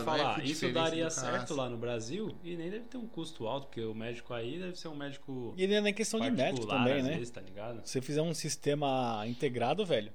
[0.00, 0.40] é falar.
[0.40, 3.80] Que Isso daria certo lá no Brasil e nem deve ter um custo alto, porque
[3.80, 7.02] o médico aí deve ser um médico E não é nem questão de médico também,
[7.02, 7.10] né?
[7.10, 7.86] vezes, tá ligado?
[7.86, 10.12] Se você fizer um sistema integrado, velho.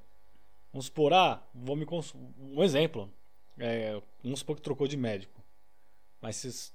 [0.73, 2.13] Vamos supor, ah, vou me cons...
[2.37, 3.09] um exemplo.
[3.57, 5.41] É, vamos supor que trocou de médico.
[6.21, 6.71] Mas se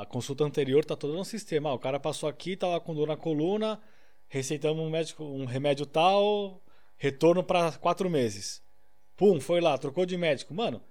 [0.00, 1.70] a consulta anterior tá toda no sistema.
[1.70, 3.80] Ah, o cara passou aqui, tava com dor na coluna,
[4.28, 6.60] receitamos um, médico, um remédio tal,
[6.96, 8.62] retorno para quatro meses.
[9.16, 10.54] Pum, foi lá, trocou de médico.
[10.54, 10.82] Mano,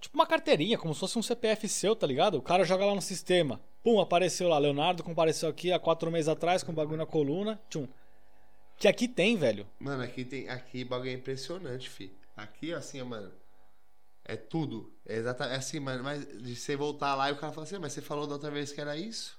[0.00, 2.36] tipo uma carteirinha, como se fosse um CPF seu, tá ligado?
[2.36, 3.60] O cara joga lá no sistema.
[3.82, 4.58] Pum, apareceu lá.
[4.58, 7.60] Leonardo compareceu aqui há quatro meses atrás com bagulho na coluna.
[7.68, 7.88] Tchum.
[8.76, 9.68] Que aqui tem, velho.
[9.78, 10.48] Mano, aqui tem.
[10.48, 12.12] Aqui bagulho é impressionante, fi.
[12.36, 13.32] Aqui, assim, mano.
[14.24, 14.92] É tudo.
[15.06, 16.02] É exatamente é assim, mano.
[16.02, 18.50] Mas de você voltar lá e o cara fala assim, mas você falou da outra
[18.50, 19.38] vez que era isso?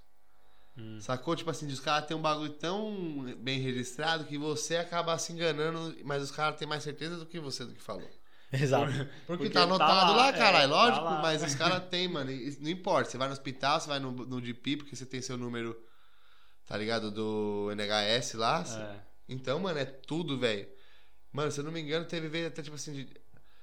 [0.78, 1.00] Hum.
[1.00, 1.36] Sacou?
[1.36, 5.96] Tipo assim, os caras têm um bagulho tão bem registrado que você acaba se enganando,
[6.04, 8.10] mas os caras têm mais certeza do que você do que falou.
[8.52, 8.92] Exato.
[9.26, 11.22] Porque, Porque tá tá anotado lá, lá, caralho, é, tá lógico, lá.
[11.22, 12.32] mas os caras têm, mano.
[12.60, 15.38] Não importa, você vai no hospital, você vai no, no DP, porque você tem seu
[15.38, 15.76] número,
[16.66, 17.10] tá ligado?
[17.12, 18.64] Do NHS lá.
[18.68, 19.00] É.
[19.30, 20.68] Então, mano, é tudo, velho.
[21.32, 22.94] Mano, se eu não me engano, teve vez até tipo assim.
[22.94, 23.10] de-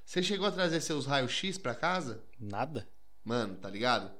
[0.04, 2.22] Você chegou a trazer seus raios-x pra casa?
[2.38, 2.88] Nada.
[3.24, 4.10] Mano, tá ligado?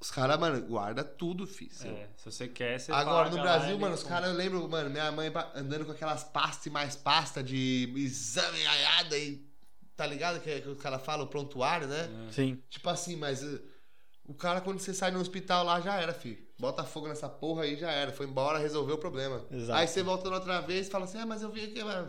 [0.00, 1.68] Os caras, mano, guarda tudo, fi.
[1.70, 1.90] seu.
[1.90, 5.12] É, se você quer, você Agora, no Brasil, mano, os caras, eu lembro, mano, minha
[5.12, 9.48] mãe andando com aquelas pastas e mais pasta de exame aiada e.
[9.94, 10.40] Tá ligado?
[10.40, 12.08] Que, que o cara fala o prontuário, né?
[12.28, 12.32] É.
[12.32, 12.62] Sim.
[12.70, 13.42] Tipo assim, mas.
[13.42, 13.60] uh,
[14.24, 16.48] o cara, quando você sai no hospital lá, já era, fi.
[16.58, 18.10] Bota fogo nessa porra aí, já era.
[18.10, 19.44] Foi embora, resolveu o problema.
[19.50, 19.78] Exato.
[19.78, 22.08] Aí você volta outra vez e fala assim: ah, mas eu vim aqui, mas.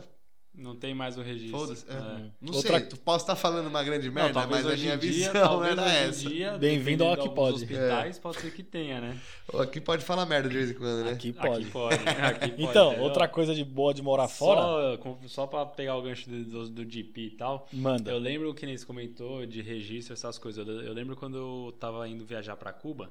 [0.53, 1.57] Não tem mais o registro.
[1.59, 1.85] Foda-se.
[1.89, 1.93] é.
[1.93, 1.97] É.
[2.41, 5.11] Não Outra- sei, posso estar falando uma grande Não, merda, talvez mas a minha dia,
[5.11, 6.29] visão era essa.
[6.29, 7.55] dia, Bem-vindo ao alguns pode.
[7.63, 9.17] hospitais, pode ser que tenha, né?
[9.59, 11.11] Aqui pode falar merda de vez em quando, né?
[11.13, 11.61] Aqui pode.
[11.63, 11.95] Aqui pode.
[11.95, 13.03] Aqui pode, Então, entendeu?
[13.05, 14.61] outra coisa de boa de morar fora,
[15.01, 17.67] Só, só pra pegar o gancho do, do, do GP e tal.
[17.71, 18.11] manda.
[18.11, 20.67] Eu lembro que nem você comentou de registro, essas coisas.
[20.67, 23.09] Eu, eu lembro quando eu tava indo viajar pra Cuba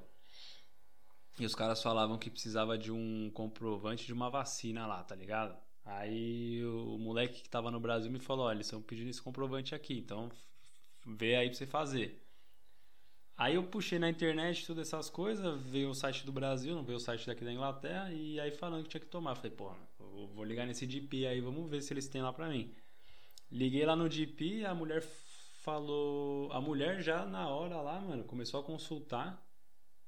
[1.39, 5.57] e os caras falavam que precisava de um comprovante de uma vacina lá, tá ligado?
[5.85, 9.75] Aí o moleque que tava no Brasil me falou: olha, eles estão pedindo esse comprovante
[9.75, 10.31] aqui, então
[11.07, 12.23] vê aí pra você fazer.
[13.37, 16.99] Aí eu puxei na internet todas essas coisas, veio o site do Brasil, não veio
[16.99, 19.35] o site daqui da Inglaterra, e aí falando que tinha que tomar.
[19.35, 19.57] Falei,
[19.99, 22.75] eu vou ligar nesse DP aí, vamos ver se eles têm lá pra mim.
[23.51, 25.03] Liguei lá no DP, a mulher
[25.63, 26.53] falou.
[26.53, 29.43] A mulher já na hora lá, mano, começou a consultar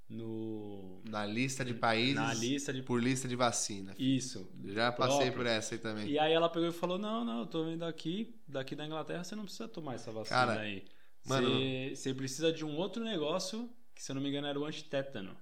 [0.08, 1.00] no.
[1.04, 2.14] Na lista de países.
[2.14, 2.82] Na lista de.
[2.82, 3.94] Por lista de vacina.
[3.98, 4.48] Isso.
[4.64, 5.32] Já passei Próprio.
[5.36, 6.08] por essa aí também.
[6.08, 9.24] E aí ela pegou e falou: Não, não, eu tô vendo aqui, daqui da Inglaterra,
[9.24, 10.84] você não precisa tomar essa vacina Cara, aí.
[11.26, 14.58] mano- Você, você precisa de um outro negócio, que se eu não me engano era
[14.58, 15.36] o antitétano.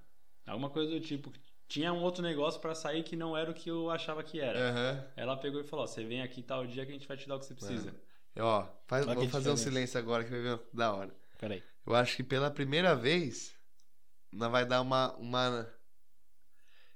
[0.45, 1.31] Alguma coisa do tipo.
[1.67, 4.71] Tinha um outro negócio pra sair que não era o que eu achava que era.
[4.71, 5.05] Aham.
[5.15, 7.35] Ela pegou e falou: Você vem aqui tal dia que a gente vai te dar
[7.35, 7.95] o que você precisa.
[8.39, 9.63] Ó, faz, vamos fazer um diferença.
[9.63, 11.13] silêncio agora que vai ver da hora.
[11.37, 11.61] Peraí.
[11.85, 13.53] Eu acho que pela primeira vez,
[14.31, 15.67] nós vai dar uma, uma,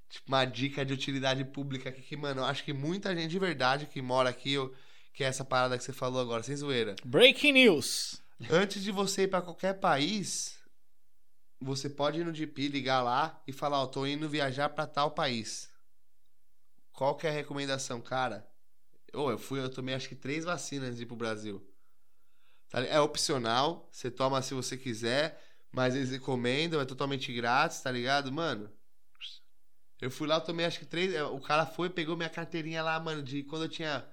[0.10, 3.40] tipo, uma dica de utilidade pública aqui que, mano, eu acho que muita gente de
[3.40, 4.74] verdade que mora aqui, eu,
[5.14, 6.96] que é essa parada que você falou agora, sem zoeira.
[7.04, 8.22] Breaking news.
[8.50, 10.58] Antes de você ir pra qualquer país,
[11.60, 15.12] você pode ir no GP, ligar lá e falar, ó, tô indo viajar pra tal
[15.12, 15.70] país.
[16.92, 18.48] Qual que é a recomendação, cara?
[19.14, 21.66] Ô, eu fui, eu tomei acho que três vacinas de ir pro Brasil.
[22.70, 25.42] Tá É opcional, você toma se você quiser,
[25.76, 28.32] mas eles recomendam, é totalmente grátis, tá ligado?
[28.32, 28.72] Mano,
[30.02, 31.14] eu fui lá, eu tomei acho que três.
[31.14, 34.06] é, O cara foi, pegou minha carteirinha lá, mano, de quando eu tinha.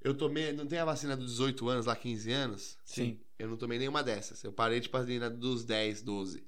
[0.00, 0.52] Eu tomei.
[0.52, 2.78] Não tem a vacina dos 18 anos, lá 15 anos?
[2.84, 3.18] Sim.
[3.38, 4.44] Eu não tomei nenhuma dessas.
[4.44, 6.46] Eu parei, tipo assim, na dos 10, 12.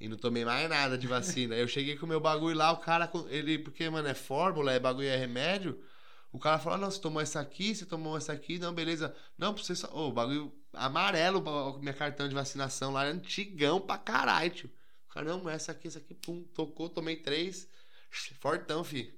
[0.00, 1.54] E não tomei mais nada de vacina.
[1.54, 4.80] eu cheguei com o meu bagulho lá, o cara, ele, porque, mano, é fórmula, é
[4.80, 5.80] bagulho, é remédio.
[6.32, 9.14] O cara falou: não, você tomou essa aqui, você tomou essa aqui, não, beleza.
[9.36, 9.88] Não, pra você só.
[9.92, 14.70] Ô, bagulho amarelo, o minha cartão de vacinação lá, antigão pra caralho, tio.
[15.08, 17.68] O cara, não, essa aqui, essa aqui, pum, tocou, tomei três.
[18.40, 19.12] Fortão, fi.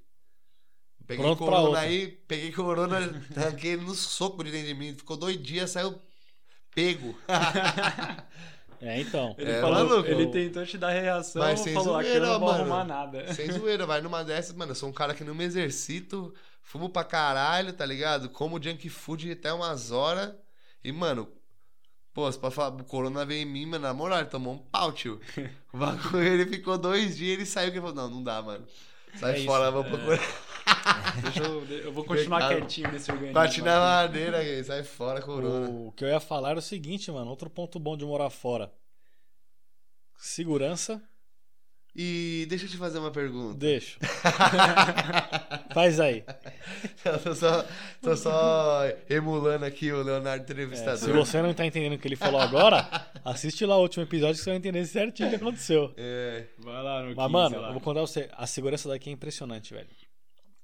[1.06, 2.96] Peguei Pronto corona aí, peguei corona,
[3.36, 4.94] arranquei ele no soco de dentro de mim.
[4.94, 6.00] Ficou dois dias, saiu
[6.74, 7.16] pego.
[8.80, 9.34] É, então.
[9.38, 10.08] Ele, É, falou, maluco.
[10.08, 12.60] ele tentou te dar reação, Mas sem falou aqui eu zoeira, não vou mano.
[12.62, 13.32] arrumar nada.
[13.32, 14.72] Sem zoeira, vai numa dessas, mano.
[14.72, 18.28] Eu sou um cara que não me exercito, fumo pra caralho, tá ligado?
[18.30, 20.34] Como junk food até umas horas.
[20.82, 21.28] E, mano,
[22.14, 24.58] pô, você pode falar, o Corona veio em mim, mano, na moral, ele tomou um
[24.58, 25.20] pau, tio.
[25.72, 28.66] O bagulho, ele ficou dois dias, ele saiu e falou, não, não dá, mano.
[29.16, 30.18] Sai É isso, fora, vou procurar.
[31.22, 32.58] Deixa eu, eu vou continuar Mercado.
[32.58, 33.34] quietinho nesse organismo.
[33.34, 35.68] Bate na madeira, sai fora, Corona.
[35.68, 37.28] O que eu ia falar era o seguinte, mano.
[37.30, 38.72] Outro ponto bom de morar fora.
[40.16, 41.02] Segurança,
[41.94, 43.58] E deixa eu te fazer uma pergunta.
[43.58, 43.98] deixa.
[45.74, 46.24] Faz aí.
[47.04, 47.64] Eu tô só,
[48.00, 48.80] tô só
[49.10, 50.98] emulando aqui o Leonardo É, entrevistador.
[50.98, 52.88] se você não tá entendendo o que ele falou agora,
[53.24, 55.92] assiste lá o último episódio que você vai entender certinho o que aconteceu.
[55.96, 57.68] É, Vai lá no Mas, 15 mano, lá.
[57.68, 58.28] eu vou contar pra você.
[58.32, 59.88] A segurança daqui é impressionante, velho.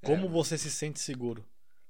[0.03, 1.45] Como você se sente seguro?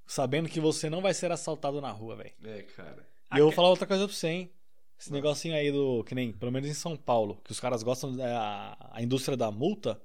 [0.05, 2.31] Sabendo que você não vai ser assaltado na rua, velho.
[2.43, 3.07] é, cara.
[3.33, 4.51] E eu vou falar outra coisa pra você, hein?
[4.99, 6.03] Esse negocinho aí do.
[6.03, 9.49] Que nem, pelo menos em São Paulo, que os caras gostam da a indústria da
[9.49, 9.99] multa.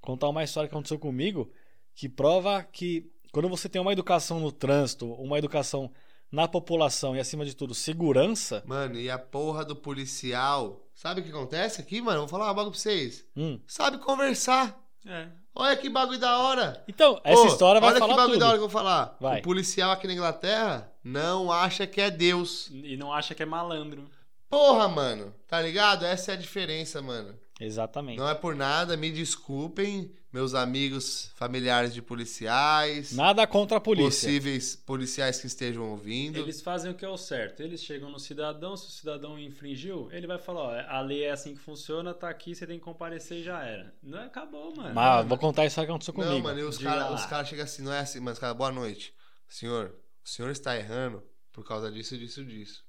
[0.00, 1.50] Contar uma história que aconteceu comigo
[1.94, 5.90] que prova que quando você tem uma educação no trânsito, uma educação
[6.30, 8.62] na população e acima de tudo, segurança.
[8.66, 10.86] Mano, e a porra do policial.
[10.94, 12.20] Sabe o que acontece aqui, mano?
[12.20, 13.24] Vou falar uma bagulho pra vocês.
[13.36, 13.58] Hum.
[13.66, 14.78] Sabe conversar.
[15.04, 15.28] É.
[15.54, 16.84] Olha que bagulho da hora.
[16.86, 18.40] Então, essa Ô, história vai olha falar que bagulho tudo.
[18.40, 19.16] da hora que eu vou falar.
[19.20, 19.40] Vai.
[19.40, 22.68] O policial aqui na Inglaterra não acha que é Deus.
[22.70, 24.08] E não acha que é malandro.
[24.48, 25.34] Porra, mano.
[25.46, 26.04] Tá ligado?
[26.04, 27.38] Essa é a diferença, mano.
[27.60, 28.18] Exatamente.
[28.18, 34.28] Não é por nada, me desculpem, meus amigos familiares de policiais, Nada contra a polícia.
[34.28, 36.38] possíveis policiais que estejam ouvindo.
[36.38, 37.60] Eles fazem o que é o certo.
[37.60, 41.32] Eles chegam no cidadão, se o cidadão infringiu, ele vai falar, ó, a lei é
[41.32, 43.92] assim que funciona, tá aqui, você tem que comparecer e já era.
[44.00, 44.94] Não acabou, mano.
[44.94, 46.42] Mas vou contar isso que aconteceu Não, comigo.
[46.44, 49.12] mano, e os caras cara chegam assim, não é assim, mas os caras, boa noite.
[49.48, 49.92] Senhor,
[50.24, 52.84] o senhor está errando por causa disso, disso, disso.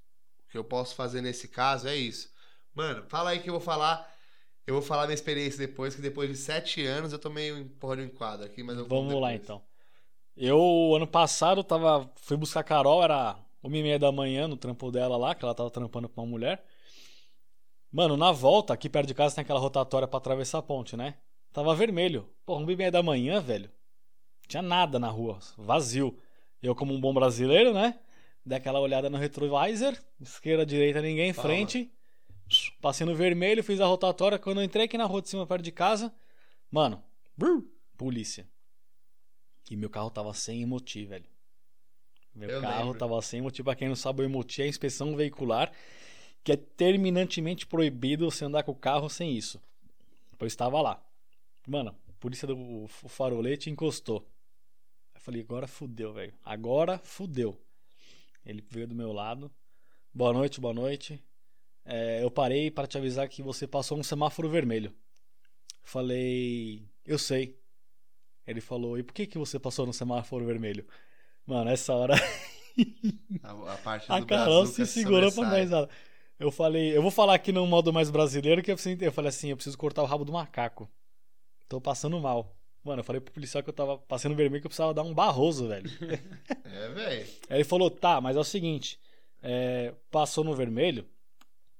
[0.49, 2.33] O que eu posso fazer nesse caso é isso.
[2.73, 4.11] Mano, fala aí que eu vou falar.
[4.65, 7.97] Eu vou falar minha experiência depois, que depois de sete anos eu tomei um porra
[7.97, 9.61] de um enquadro aqui, mas Vamos lá então.
[10.35, 10.59] Eu,
[10.95, 14.91] ano passado, tava, fui buscar a Carol, era uma e meia da manhã no trampo
[14.91, 16.63] dela lá, que ela tava trampando com uma mulher.
[17.91, 21.15] Mano, na volta, aqui perto de casa tem aquela rotatória pra atravessar a ponte, né?
[21.53, 22.27] Tava vermelho.
[22.43, 23.69] Porra, uma e meia da manhã, velho.
[24.47, 26.17] Tinha nada na rua, vazio.
[26.61, 27.99] Eu, como um bom brasileiro, né?
[28.45, 31.47] Dei aquela olhada no retrovisor, esquerda, direita, ninguém, Fala.
[31.47, 31.91] frente.
[32.81, 34.39] Passei no vermelho, fiz a rotatória.
[34.39, 36.11] Quando eu entrei aqui na rua de cima, perto de casa,
[36.71, 37.03] mano,
[37.37, 37.63] brrr,
[37.95, 38.47] polícia.
[39.69, 41.25] E meu carro tava sem emoti, velho.
[42.33, 42.97] Meu Eu carro lembro.
[42.97, 43.61] tava sem emoti.
[43.61, 45.71] Pra quem não sabe, o emoti é a inspeção veicular,
[46.43, 49.61] que é terminantemente proibido você andar com o carro sem isso.
[50.39, 51.03] Pois estava lá.
[51.67, 54.25] Mano, a polícia do farolete encostou.
[55.13, 56.33] Eu falei, agora fudeu, velho.
[56.43, 57.59] Agora fudeu.
[58.49, 59.51] Ele veio do meu lado.
[60.11, 61.23] Boa noite, boa noite.
[61.85, 64.91] É, eu parei para te avisar que você passou um semáforo vermelho.
[65.83, 67.59] Falei, eu sei.
[68.47, 70.83] Ele falou, e por que, que você passou no semáforo vermelho?
[71.45, 72.15] Mano, essa hora
[73.43, 75.87] A, a parte a do Carol Brazuca se segurou pra mais nada.
[76.39, 79.49] Eu falei, eu vou falar aqui no modo mais brasileiro que eu Eu falei assim,
[79.49, 80.89] eu preciso cortar o rabo do macaco.
[81.67, 82.58] Tô passando mal.
[82.83, 85.13] Mano, eu falei pro policial que eu tava passando vermelho que eu precisava dar um
[85.13, 85.89] barroso, velho.
[86.71, 87.27] É, velho.
[87.49, 88.99] Aí ele falou: tá, mas é o seguinte:
[89.41, 91.05] é, passou no vermelho,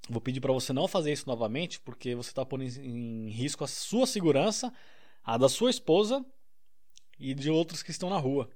[0.09, 3.67] vou pedir pra você não fazer isso novamente, porque você tá pondo em, risco a
[3.67, 4.73] sua segurança,
[5.23, 6.25] a da sua esposa
[7.19, 8.49] e de outros que estão na rua.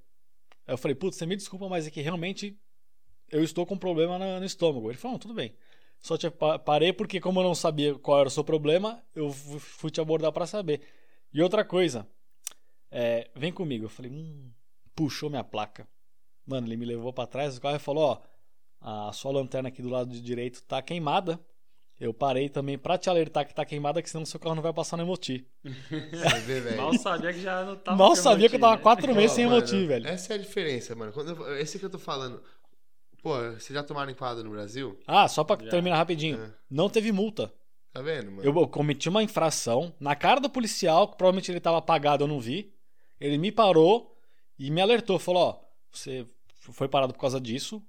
[0.68, 2.58] Aí eu falei: putz, você me desculpa, mas é que realmente
[3.32, 4.90] eu estou com um problema na- no estômago.
[4.90, 5.54] Ele falou: não, tudo bem.
[6.00, 9.32] Só te pa- parei porque, como eu não sabia qual era o seu problema, eu
[9.32, 10.82] fu- fui te abordar pra saber.
[11.34, 12.08] E outra coisa,
[12.94, 13.86] é, vem comigo.
[13.86, 14.52] Eu falei: hum,
[14.96, 15.88] puxou minha placa.
[16.46, 18.22] Mano, ele me levou pra trás do carro e falou:
[18.82, 21.40] Ó, a sua lanterna aqui do lado de direito tá queimada.
[22.00, 24.74] Eu parei também pra te alertar que tá queimada, que senão seu carro não vai
[24.74, 25.48] passar no Emoti.
[25.64, 26.78] Você vê, velho.
[26.78, 28.82] Mal sabia que já não tava Mal sabia que eu tava né?
[28.82, 30.08] quatro meses sem mano, Emoti, velho.
[30.08, 31.14] Essa é a diferença, mano.
[31.14, 32.42] Quando eu- esse que eu tô falando.
[33.22, 35.00] Pô, vocês já tomaram enquadro no Brasil?
[35.08, 35.70] Ah, só pra Já.
[35.70, 36.44] terminar rapidinho.
[36.44, 36.52] É.
[36.70, 37.54] Não teve multa.
[37.94, 38.44] Tá vendo, mano?
[38.44, 42.28] Eu, eu cometi uma infração na cara do policial, que provavelmente ele tava apagado, eu
[42.28, 42.74] não vi.
[43.24, 44.14] Ele me parou
[44.60, 45.18] e me alertou.
[45.18, 45.60] Falou: Ó,
[45.90, 46.28] você
[46.60, 47.82] foi parado por causa disso.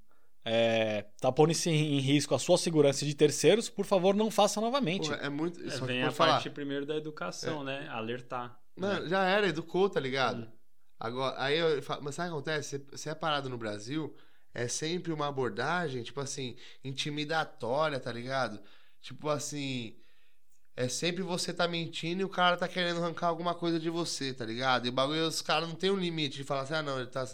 [0.44, 3.68] É, tá pondo isso em, risco a sua segurança de terceiros.
[3.68, 5.08] Por favor, não faça novamente.
[5.08, 5.60] Pô, é muito.
[5.60, 6.34] É, que vem a falar.
[6.34, 7.88] parte primeiro da educação, né?
[7.88, 8.56] Alertar.
[8.76, 10.42] Mano, já era, educou, tá ligado?
[10.42, 10.52] Hum.
[11.00, 12.86] Agora, aí eu falo, mas sabe o que acontece?
[12.92, 14.14] Você é parado no Brasil,
[14.52, 18.60] é sempre uma abordagem, tipo assim, intimidatória, tá ligado?
[19.00, 19.96] Tipo assim,
[20.76, 24.32] é sempre você tá mentindo e o cara tá querendo arrancar alguma coisa de você,
[24.34, 24.86] tá ligado?
[24.86, 27.08] E o bagulho, os caras não tem um limite de falar assim, ah, não, ele
[27.10, 27.26] tá.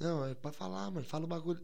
[0.00, 1.60] Não, é pra falar, mano, fala o bagulho.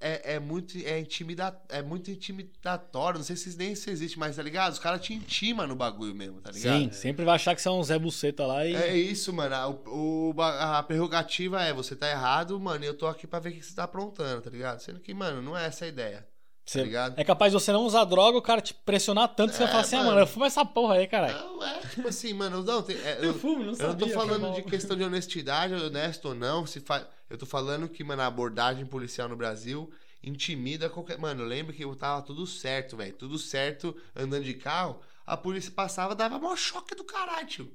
[0.00, 4.36] É, é muito é intimida, é muito intimidatório, não sei se nem se existe mais,
[4.36, 4.72] tá ligado?
[4.72, 6.82] Os caras te intimam no bagulho mesmo, tá ligado?
[6.84, 8.76] Sim, sempre vai achar que você é um Zé Buceta lá e.
[8.76, 9.80] É isso, mano.
[9.86, 13.50] O, ba- a prerrogativa é você tá errado, mano, e eu tô aqui pra ver
[13.50, 14.78] o que você tá aprontando, tá ligado?
[14.80, 16.24] Sendo que, mano, não é essa a ideia.
[16.68, 17.18] Você- Tá ligado?
[17.18, 19.66] é capaz de você não usar droga, o cara te pressionar tanto que você É,
[19.66, 20.10] vai falar assim, ah, mano.
[20.10, 21.32] mano, eu fumo essa porra aí, caralho.
[21.38, 23.92] Não, é tipo assim, mano, não, tem, é, Eu eu, fumo, não eu sabia.
[23.92, 26.66] não tô falando de questão de honestidade, honesto ou não.
[26.66, 27.08] Se fa...
[27.30, 29.90] Eu tô falando que, mano, a abordagem policial no Brasil
[30.22, 31.16] intimida qualquer.
[31.18, 33.14] Mano, eu lembro que eu tava tudo certo, velho.
[33.14, 35.00] Tudo certo, andando de carro.
[35.26, 37.72] A polícia passava, dava maior choque do caralho, tio.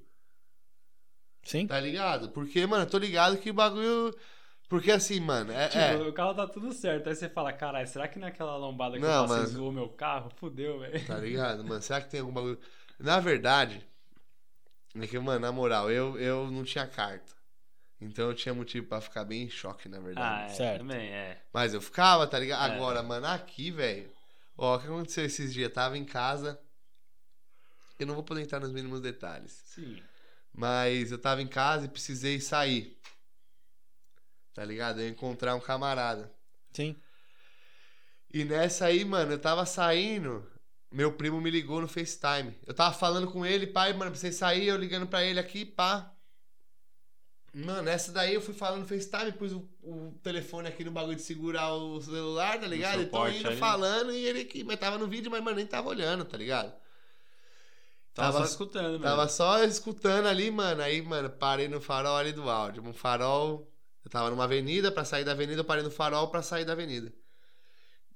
[1.44, 1.68] Sim.
[1.68, 2.30] Tá ligado?
[2.30, 4.16] Porque, mano, eu tô ligado que o bagulho.
[4.74, 5.68] Porque assim, mano, é.
[5.68, 7.08] Tipo, é, o carro tá tudo certo.
[7.08, 10.32] Aí você fala, caralho, será que naquela lombada que Não, eu passei zoou meu carro?
[10.38, 11.06] Fudeu, velho.
[11.06, 11.80] Tá ligado, mano?
[11.80, 12.60] Será que tem algum bagulho.
[12.98, 13.86] Na verdade,
[15.00, 17.32] é que, mano, na moral, eu, eu não tinha carta.
[18.02, 20.52] Então eu tinha motivo pra ficar bem em choque, na Ah, verdade.
[20.54, 20.80] é, Certo.
[20.80, 21.40] também, é.
[21.54, 22.72] Mas eu ficava, tá ligado?
[22.72, 22.76] É.
[22.76, 24.10] Agora, mano, aqui, velho.
[24.58, 25.72] Ó, o que aconteceu esses dias?
[25.72, 26.60] Tava em casa.
[28.00, 29.52] Eu não vou poder entrar nos mínimos detalhes.
[29.68, 30.02] Sim.
[30.52, 32.98] Mas eu tava em casa e precisei sair.
[34.54, 35.00] Tá ligado?
[35.00, 36.32] Eu ia encontrar um camarada.
[36.72, 36.96] Sim.
[38.34, 40.46] E nessa aí, mano, eu tava saindo,
[40.92, 42.56] meu primo me ligou no FaceTime.
[42.66, 45.66] Eu tava falando com ele, pai, mano, pra você sair, eu ligando pra ele aqui,
[45.66, 46.12] pá.
[47.54, 51.16] Mano, essa daí eu fui falando no FaceTime, pus o, o telefone aqui no bagulho
[51.16, 52.96] de segurar o celular, tá ligado?
[53.02, 53.58] E tô suporte indo ali.
[53.58, 56.74] falando e ele que mas tava no vídeo, mas, mano, nem tava olhando, tá ligado?
[58.16, 59.04] Tava, Tava- só escutando, mano.
[59.04, 60.82] Tava só escutando ali, mano.
[60.82, 62.84] Aí, mano, parei no farol ali do áudio.
[62.84, 63.72] Um farol.
[64.04, 66.74] Eu tava numa avenida, pra sair da avenida, eu parei no farol pra sair da
[66.74, 67.14] avenida.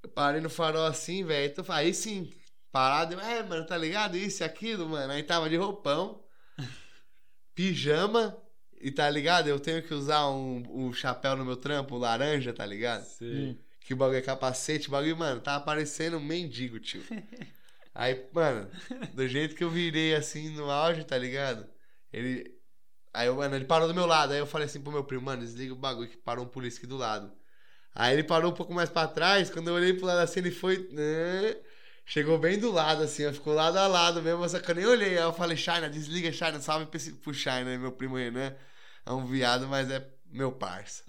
[0.03, 1.51] Eu parei no farol assim, velho.
[1.51, 2.31] Então, aí sim,
[2.71, 3.13] parado.
[3.13, 4.17] eu, É, mano, tá ligado?
[4.17, 5.13] Isso e aquilo, mano.
[5.13, 6.23] Aí tava de roupão,
[7.55, 8.37] pijama.
[8.79, 9.47] E tá ligado?
[9.47, 13.03] Eu tenho que usar um, um chapéu no meu trampo, laranja, tá ligado?
[13.05, 13.59] Sei.
[13.79, 17.01] Que o bagulho é capacete, o bagulho, mano, tava parecendo um mendigo, tio.
[17.95, 18.69] Aí, mano,
[19.15, 21.67] do jeito que eu virei assim no auge, tá ligado?
[22.13, 22.55] Ele.
[23.13, 24.33] Aí, mano, ele parou do meu lado.
[24.33, 26.77] Aí eu falei assim pro meu primo, mano, desliga o bagulho que parou um polícia
[26.79, 27.31] aqui do lado.
[27.95, 29.49] Aí ele parou um pouco mais pra trás.
[29.49, 30.89] Quando eu olhei pro lado assim, ele foi.
[30.91, 31.57] né?
[32.05, 34.85] Chegou bem do lado, assim, ó, ficou lado a lado mesmo, só que eu nem
[34.85, 35.17] olhei.
[35.17, 38.55] Aí eu falei, China, desliga, China, salve esse- pro China, meu primo Renan.
[39.05, 41.03] É um viado, mas é meu parça.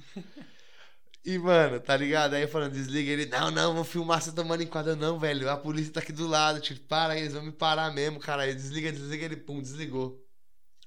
[1.25, 2.35] E, mano, tá ligado?
[2.35, 5.49] Aí eu falando, desliga ele, não, não, vou filmar você tomando enquadro, não, velho.
[5.51, 8.43] A polícia tá aqui do lado, tipo, para eles vão me parar mesmo, cara.
[8.43, 10.27] Aí desliga, desliga ele, pum, desligou.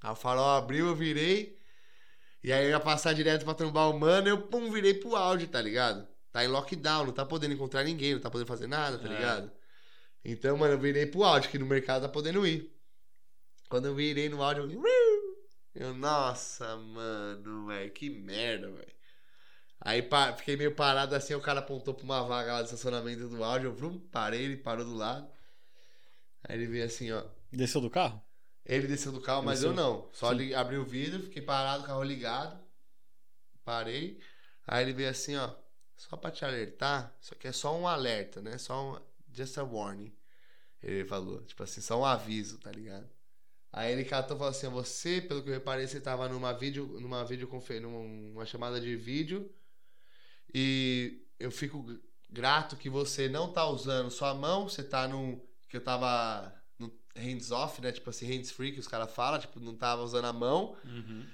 [0.03, 1.59] O farol abriu, eu virei.
[2.43, 5.47] E aí eu ia passar direto pra trombar o mano, eu, pum, virei pro áudio,
[5.47, 6.07] tá ligado?
[6.31, 9.09] Tá em lockdown, não tá podendo encontrar ninguém, não tá podendo fazer nada, tá É.
[9.09, 9.51] ligado?
[10.25, 12.71] Então, mano, eu virei pro áudio, que no mercado tá podendo ir.
[13.69, 14.81] Quando eu virei no áudio, eu,
[15.75, 18.91] eu nossa, mano, velho, que merda, velho.
[19.79, 23.27] Aí pa- fiquei meio parado assim, o cara apontou pra uma vaga lá de estacionamento
[23.29, 25.27] do áudio, eu vrum, parei, ele parou do lado.
[26.47, 27.23] Aí ele veio assim, ó.
[27.51, 28.21] Desceu do carro?
[28.71, 29.71] Ele desceu do carro, mas Desceu.
[29.71, 30.09] eu não.
[30.13, 32.57] Só li- abri o vidro, fiquei parado, carro ligado.
[33.65, 34.17] Parei.
[34.65, 35.53] Aí ele veio assim, ó.
[35.97, 38.57] Só pra te alertar, isso aqui é só um alerta, né?
[38.57, 39.01] Só um.
[39.33, 40.15] Just a warning.
[40.81, 41.41] Ele falou.
[41.43, 43.09] Tipo assim, só um aviso, tá ligado?
[43.73, 46.85] Aí ele catou e falou assim: você, pelo que eu reparei, você tava numa vídeo,
[47.01, 47.81] numa videoconfer...
[47.81, 49.53] numa chamada de vídeo.
[50.53, 51.85] E eu fico
[52.29, 55.45] grato que você não tá usando sua mão, você tá num.
[55.67, 56.53] Que eu tava
[57.15, 57.91] no hands off, né?
[57.91, 60.75] Tipo assim, hands free, que os caras falam, tipo, não tava usando a mão.
[60.85, 61.25] Uhum.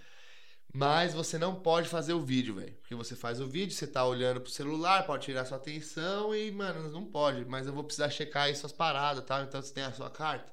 [0.74, 2.74] Mas você não pode fazer o vídeo, velho.
[2.76, 6.52] Porque você faz o vídeo, você tá olhando pro celular, pode tirar sua atenção e,
[6.52, 7.46] mano, não pode.
[7.46, 9.42] Mas eu vou precisar checar aí suas paradas, tá?
[9.42, 10.52] Então você tem a sua carta.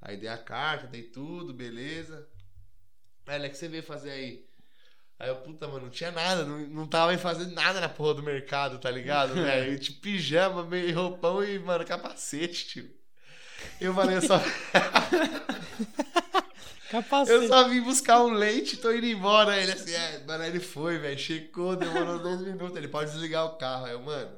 [0.00, 2.28] Aí dei a carta, dei tudo, beleza.
[3.26, 4.46] Aí, o que você veio fazer aí?
[5.18, 8.14] Aí eu, puta, mano, não tinha nada, não, não tava aí fazendo nada na porra
[8.14, 9.72] do mercado, tá ligado, velho?
[9.72, 12.90] Eu, Tipo, pijama, meio roupão e, mano, capacete, tio.
[13.80, 14.40] Eu falei, eu só.
[16.90, 17.32] Capacete.
[17.32, 19.60] Eu só vim buscar um leite e tô indo embora.
[19.60, 22.76] Ele assim, é, mano, ele foi, velho, checou, demorou dois minutos.
[22.76, 23.86] Ele pode desligar o carro.
[23.86, 24.30] Aí eu, mano,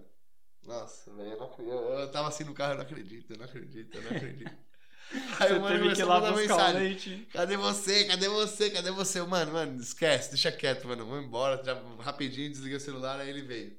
[0.67, 3.97] nossa, velho, eu, eu, eu tava assim no carro, eu não acredito, eu não acredito,
[3.97, 4.51] eu não acredito.
[5.41, 6.83] Aí Você o mano começou a lá mandar mensagem.
[6.83, 7.29] leite.
[7.33, 8.05] Cadê você?
[8.05, 8.71] Cadê você?
[8.71, 9.23] Cadê você?
[9.23, 11.07] Mano, mano, esquece, deixa quieto, mano.
[11.07, 13.75] Vou embora, já, rapidinho, desliguei o celular, aí ele veio.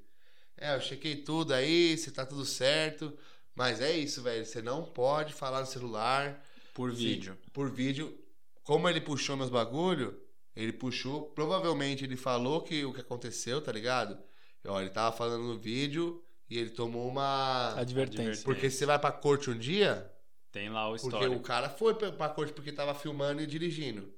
[0.57, 3.15] É, eu chequei tudo aí, se tá tudo certo.
[3.59, 4.45] Mas é isso, velho.
[4.45, 6.41] Você não pode falar no celular
[6.73, 7.37] Por vídeo.
[7.51, 8.17] por vídeo.
[8.63, 10.17] Como ele puxou meus bagulho,
[10.55, 11.23] ele puxou.
[11.31, 14.17] Provavelmente ele falou que o que aconteceu, tá ligado?
[14.65, 17.73] Ó, ele tava falando no vídeo e ele tomou uma.
[17.77, 18.45] Advertência.
[18.45, 20.09] Porque se você vai pra corte um dia,
[20.53, 21.35] Tem lá o porque histórico.
[21.35, 24.13] o cara foi pra pra corte porque tava filmando e dirigindo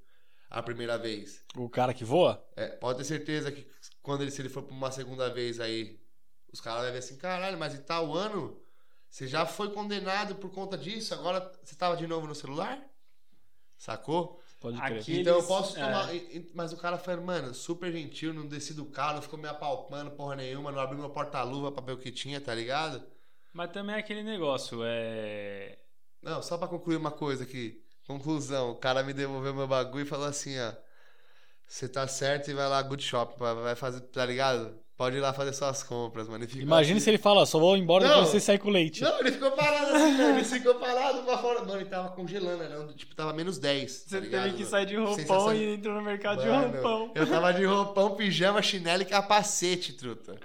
[0.52, 1.42] a primeira vez.
[1.56, 2.46] O cara que voa?
[2.56, 3.66] É, pode ter certeza que
[4.04, 6.00] quando ele, se ele for pra uma segunda vez aí,
[6.54, 8.61] os caras vão ver assim, caralho, mas em tal ano
[9.12, 12.82] você já foi condenado por conta disso, agora você tava de novo no celular?
[13.78, 14.42] Sacou?
[14.60, 15.00] Pode crer.
[15.00, 15.84] Aqui- Então eu posso é.
[15.84, 16.16] tomar.
[16.16, 19.48] e- Mas o cara foi, mano, super gentil, não desci do carro, não ficou me
[19.48, 23.04] apalpando porra nenhuma, não abriu meu porta-luva pra ver o que tinha, tá ligado?
[23.54, 25.78] Mas também é aquele negócio, é.
[26.22, 27.84] Não, só pra concluir uma coisa aqui.
[28.08, 30.74] Conclusão, o cara me devolveu meu bagulho e falou assim, ó.
[31.68, 34.80] Você tá certo e vai lá, good shop, vai fazer, tá ligado?
[35.02, 36.46] Pode ir lá fazer suas compras, mano.
[36.58, 37.04] Imagina assim.
[37.06, 38.10] se ele fala, só vou embora Não.
[38.18, 39.02] depois você sair com leite.
[39.02, 40.30] Não, ele ficou parado assim, velho.
[40.38, 41.62] Ele ficou parado pra fora.
[41.62, 43.92] Mano, ele tava congelando, era, um- tipo, tava menos 10.
[43.92, 44.70] Você tá ligado, teve que mano?
[44.70, 47.12] sair de roupão Sensação- e entrou no mercado Mano, de roupão.
[47.16, 50.36] Eu tava de roupão, pijama, chinelo e capacete, truta.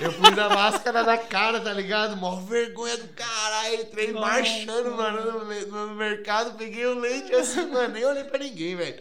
[0.00, 2.16] Eu pus a máscara na cara, tá ligado?
[2.16, 3.82] Mó vergonha do caralho.
[3.82, 4.26] Entrei Nossa.
[4.26, 7.94] marchando, mano, no, no mercado, peguei o leite assim, mano.
[7.94, 8.98] Nem olhei pra ninguém, velho.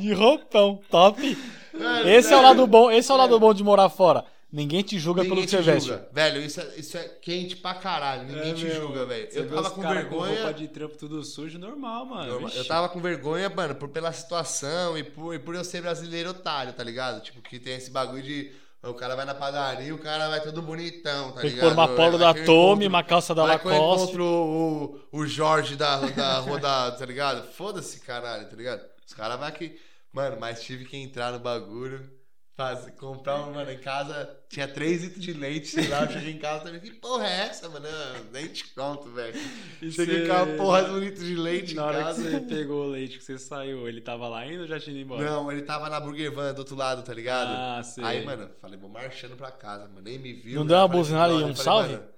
[0.00, 1.36] De roupão, top.
[1.72, 4.24] Mano, Esse é o lado bom, esse é o lado bom de morar fora.
[4.52, 5.92] Ninguém te julga Ninguém pelo que te você veste.
[6.12, 8.24] Velho, isso é, isso é quente pra caralho.
[8.24, 8.80] Ninguém É te mesmo.
[8.82, 9.28] julga, velho.
[9.32, 10.34] Eu tava com vergonha.
[10.42, 12.32] roupa de trampo tudo sujo, normal, mano.
[12.32, 12.58] Norma- Vixe.
[12.58, 16.30] Eu tava com vergonha, mano, por, pela situação e por, e por eu ser brasileiro
[16.30, 17.22] otário, tá ligado?
[17.22, 18.50] Tipo, que tem esse bagulho de.
[18.82, 21.68] O cara vai na padaria, o cara vai todo bonitão, tá Tem que ligado?
[21.68, 24.02] pôr uma polo da Tommy, uma calça da vai que eu Lacoste.
[24.04, 26.90] encontro o, o Jorge da, da rua da.
[26.90, 27.46] tá ligado?
[27.52, 28.80] Foda-se, caralho, tá ligado?
[29.06, 29.78] Os caras vão aqui.
[30.12, 32.18] Mano, mas tive que entrar no bagulho.
[32.56, 36.32] Faz, comprar uma, mano, em casa, tinha 3 litros de leite, sei lá, eu cheguei
[36.34, 37.88] em casa também, que porra é essa, mano?
[38.32, 39.34] Nem te conto, velho.
[39.80, 42.04] E Cheguei você- com uma porra de um litro de leite Na em hora que
[42.04, 42.22] casa.
[42.30, 45.04] você pegou o leite que você saiu, ele tava lá ainda ou já tinha ido
[45.06, 45.24] embora?
[45.24, 47.48] Não, ele tava na Burger Van do outro lado, tá ligado?
[47.50, 48.04] Ah, sei.
[48.04, 50.02] Aí, mano, falei, vou marchando pra casa, mano.
[50.02, 50.56] Nem me viu.
[50.56, 50.68] Não né?
[50.68, 51.92] deu uma buzinada brother, um falei, salve?
[51.94, 52.08] mano,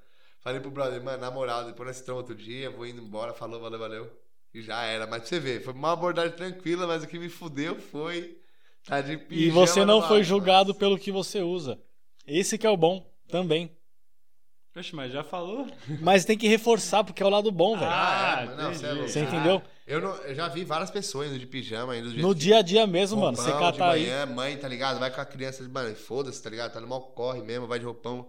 [0.40, 3.61] falei pro brother, mano, na moral, depois nós estamos outro dia, vou indo embora, falou,
[3.61, 4.22] valeu, valeu.
[4.55, 5.07] E já era.
[5.07, 8.38] Mas pra você ver, foi uma abordagem tranquila, mas o que me fudeu foi.
[8.86, 11.78] Tá de E pijama você não foi ar, julgado pelo que você usa.
[12.26, 13.70] Esse que é o bom, também.
[14.74, 15.66] Oxe, mas já falou?
[16.00, 17.90] Mas tem que reforçar, porque é o lado bom, velho.
[17.90, 18.94] Ah, Ah, é, mas não, você é.
[18.94, 19.62] Você entendeu?
[19.86, 22.59] Eu, não- eu já vi várias pessoas indo de pijama, indo do jeito No dia
[22.59, 23.36] a dia mesmo, mano.
[23.36, 24.03] Você roupão de catar aí.
[24.07, 24.98] manhã, mãe, tá ligado?
[24.98, 26.72] Vai com a criança, mano, foda-se, tá ligado?
[26.72, 28.28] Tá no mal corre mesmo, vai de roupão.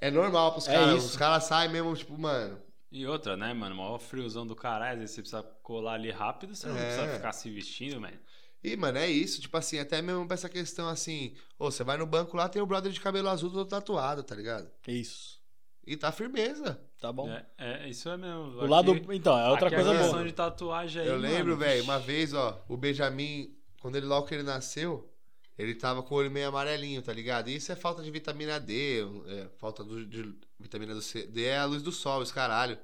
[0.00, 0.96] É normal pros É caras.
[0.96, 1.06] isso.
[1.10, 2.58] Os caras saem mesmo, tipo, mano.
[2.92, 3.74] E outra, né, mano?
[3.74, 4.92] Maior friozão do caralho.
[4.92, 6.84] Às vezes você precisa colar ali rápido, você não É.
[6.84, 8.16] precisa ficar se vestindo, mano.
[8.62, 9.40] E, mano, é isso.
[9.40, 11.34] Tipo assim, até mesmo pra essa questão assim.
[11.58, 14.34] Ô, você vai no banco lá, tem o brother de cabelo azul todo tatuado, tá
[14.34, 14.70] ligado?
[14.86, 15.40] Isso.
[15.84, 16.78] E tá firmeza.
[17.00, 17.28] Tá bom.
[17.28, 18.42] É, é, isso é mesmo.
[18.60, 18.94] O lado.
[19.12, 20.04] Então, é outra aqui coisa a boa.
[20.04, 24.28] questão de tatuagem aí, Eu lembro, velho, uma vez, ó, o Benjamin, quando ele logo
[24.28, 25.11] que ele nasceu,
[25.58, 27.48] ele tava com o olho meio amarelinho, tá ligado?
[27.50, 31.44] E isso é falta de vitamina D, é, falta do- de vitamina do C, D
[31.44, 32.78] é a luz do sol, os caralho.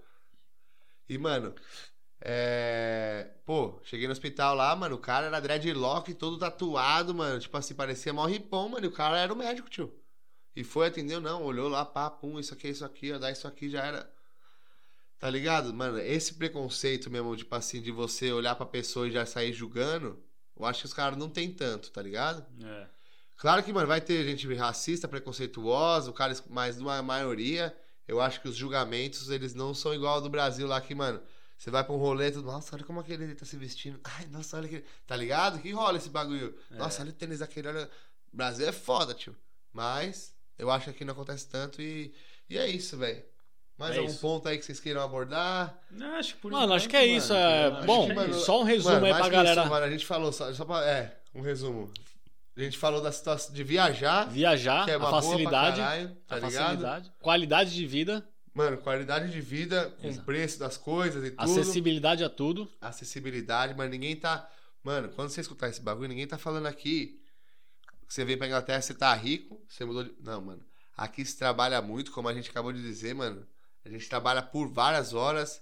[1.08, 1.54] E, mano,
[2.20, 3.30] é.
[3.46, 7.40] Pô, cheguei no hospital lá, mano, o cara era dreadlock, todo tatuado, mano.
[7.40, 8.86] Tipo assim, parecia mó ripão, mano.
[8.86, 9.92] E o cara era o médico, tio.
[10.56, 13.48] E foi, atendeu, não, olhou lá, pá, pum, isso aqui, isso aqui, ó, dá isso
[13.48, 14.10] aqui, já era.
[15.18, 15.72] Tá ligado?
[15.74, 20.22] Mano, esse preconceito mesmo, tipo assim, de você olhar pra pessoa e já sair julgando,
[20.58, 22.44] eu acho que os caras não tem tanto, tá ligado?
[22.62, 22.86] É.
[23.36, 28.40] Claro que, mano, vai ter gente racista, preconceituosa, o cara, mas numa maioria, eu acho
[28.40, 31.22] que os julgamentos, eles não são igual ao do Brasil lá que, mano,
[31.56, 34.00] você vai pra um rolê, tu, nossa, olha como aquele tá se vestindo.
[34.02, 34.84] Ai, nossa, olha aquele.
[35.06, 35.60] Tá ligado?
[35.60, 36.56] Que rola esse bagulho.
[36.70, 37.90] Nossa, olha o tênis daquele, olha.
[38.32, 39.34] Brasil é foda, tio.
[39.72, 42.14] Mas eu acho que aqui não acontece tanto e,
[42.48, 43.24] e é isso, velho.
[43.78, 44.20] Mais É algum isso.
[44.20, 45.78] ponto aí que vocês queiram abordar?
[45.90, 47.32] Não, acho que por Mano, acho enquanto, que é mano, isso.
[47.32, 47.84] É...
[47.86, 49.90] Bom, acho que é só um resumo Mano, aí pra que galera Isso, mano, a
[49.90, 51.92] gente falou, só, só pra, é, um resumo.
[52.56, 55.80] A gente falou da situação de viajar, viajar, que é a uma boa pra facilidade,
[55.80, 56.52] caralho, tá a ligado?
[56.64, 60.26] facilidade, qualidade de vida, Mano, qualidade de vida, com Exato.
[60.26, 61.40] preço das coisas e tudo.
[61.42, 62.68] acessibilidade a tudo.
[62.80, 64.50] Acessibilidade, mas ninguém tá.
[64.82, 67.20] Mano, quando você escutar esse bagulho, ninguém tá falando aqui.
[68.08, 70.12] Você veio pra Inglaterra, você tá rico, você mudou de.
[70.20, 70.60] Não, mano.
[70.96, 73.46] Aqui se trabalha muito, como a gente acabou de dizer, mano.
[73.88, 75.60] A gente trabalha por várias horas.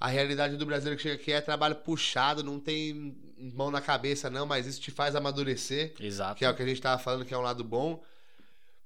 [0.00, 3.16] A realidade do brasileiro que chega aqui é trabalho puxado, não tem
[3.54, 5.94] mão na cabeça, não, mas isso te faz amadurecer.
[6.00, 6.36] Exato.
[6.36, 8.02] Que é o que a gente tava falando, que é um lado bom.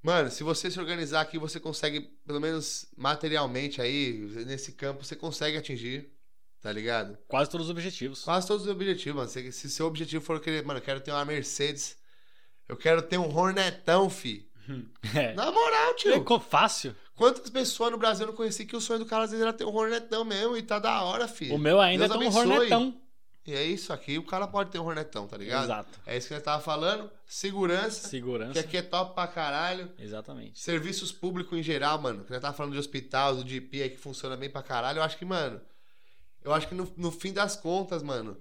[0.02, 4.12] Mano, se você se organizar aqui, você consegue, pelo menos materialmente aí,
[4.46, 6.12] nesse campo, você consegue atingir,
[6.60, 7.16] tá ligado?
[7.26, 8.22] Quase todos os objetivos.
[8.22, 9.28] Quase todos os objetivos, mano.
[9.30, 11.96] Se, se seu objetivo for querer, mano, eu quero ter uma Mercedes,
[12.68, 14.46] eu quero ter um Hornetão, fi.
[15.14, 15.32] É.
[15.34, 16.22] Na moral, tio.
[16.24, 16.94] co- fácil.
[17.16, 19.52] Quantas pessoas no Brasil eu não conheci que o sonho do cara às vezes era
[19.52, 21.50] ter um Hornetão mesmo e tá da hora, fi.
[21.50, 22.46] O meu ainda Deus é abençoe.
[22.52, 23.00] hornetão.
[23.46, 25.64] E é isso aqui, o cara pode ter um Hornetão, tá ligado?
[25.64, 26.00] Exato.
[26.04, 27.10] É isso que eu tava falando.
[27.24, 28.60] Segurança, que Segurança.
[28.60, 29.90] aqui é top pra caralho.
[29.98, 30.60] Exatamente.
[30.60, 32.24] Serviços públicos em geral, mano.
[32.24, 34.98] Que nós tava falando de hospital, do GP aí que funciona bem pra caralho.
[34.98, 35.60] Eu acho que, mano.
[36.42, 38.36] Eu acho que no, no fim das contas, mano.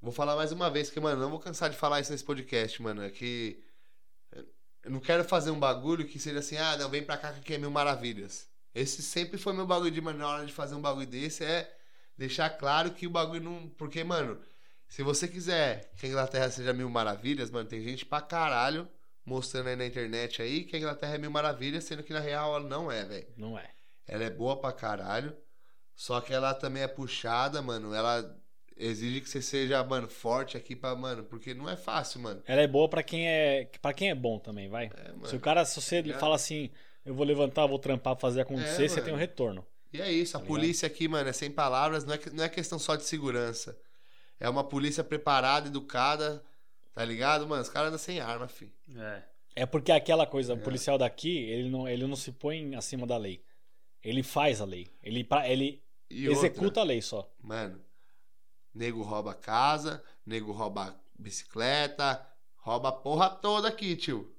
[0.00, 2.82] Vou falar mais uma vez, que, mano, não vou cansar de falar isso nesse podcast,
[2.82, 3.02] mano.
[3.02, 3.62] É que.
[4.82, 7.40] Eu não quero fazer um bagulho que seja assim, ah, não, vem pra cá que
[7.40, 8.48] aqui é mil maravilhas.
[8.74, 11.72] Esse sempre foi meu bagulho de, mano, na hora de fazer um bagulho desse é
[12.16, 13.68] deixar claro que o bagulho não.
[13.70, 14.40] Porque, mano,
[14.88, 18.88] se você quiser que a Inglaterra seja mil maravilhas, mano, tem gente pra caralho
[19.24, 22.56] mostrando aí na internet aí que a Inglaterra é mil maravilhas, sendo que na real
[22.56, 23.28] ela não é, velho.
[23.36, 23.70] Não é.
[24.06, 25.36] Ela é boa pra caralho.
[25.94, 27.94] Só que ela também é puxada, mano.
[27.94, 28.41] Ela
[28.76, 32.42] exige que você seja, mano, forte aqui pra, mano, porque não é fácil, mano.
[32.46, 34.90] Ela é boa pra quem é para quem é bom também, vai.
[34.96, 35.26] É, mano.
[35.26, 36.20] Se o cara, se você ligado?
[36.20, 36.70] fala assim,
[37.04, 39.04] eu vou levantar, vou trampar, fazer acontecer, É, você mano.
[39.06, 39.66] tem um retorno.
[39.92, 42.42] E é isso, a Tá polícia aqui, mano, é sem palavras, não é, que- não
[42.44, 43.78] é questão só de segurança.
[44.40, 46.42] É uma polícia preparada, educada,
[46.94, 47.46] tá ligado?
[47.46, 48.72] Mano, os caras andam sem arma, fi.
[48.96, 49.22] É.
[49.54, 50.60] É porque aquela coisa, o É.
[50.60, 53.42] policial daqui, ele não, ele não se põe acima da lei.
[54.02, 54.88] Ele faz a lei.
[55.02, 57.30] Ele, pra- ele E executa outra, a lei só.
[57.42, 57.78] Mano,
[58.74, 62.24] nego rouba casa, nego rouba bicicleta,
[62.56, 64.34] rouba a porra toda aqui, tio.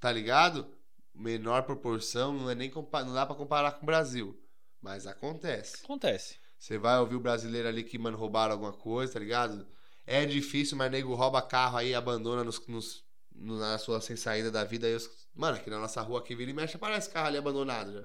[0.00, 0.66] Tá ligado?
[1.14, 4.38] Menor proporção, não é nem não dá pra comparar com o Brasil.
[4.80, 5.84] Mas acontece.
[5.84, 6.38] Acontece.
[6.58, 9.66] Você vai ouvir o brasileiro ali que, mano, roubaram alguma coisa, tá ligado?
[10.06, 13.04] É difícil, mas nego rouba carro aí, abandona nos, nos-
[13.34, 14.86] no- na sua sem saída da vida.
[14.86, 17.92] Aí os, mano, aqui na nossa rua aqui vira e mexe, aparece carro ali abandonado
[17.92, 18.04] já.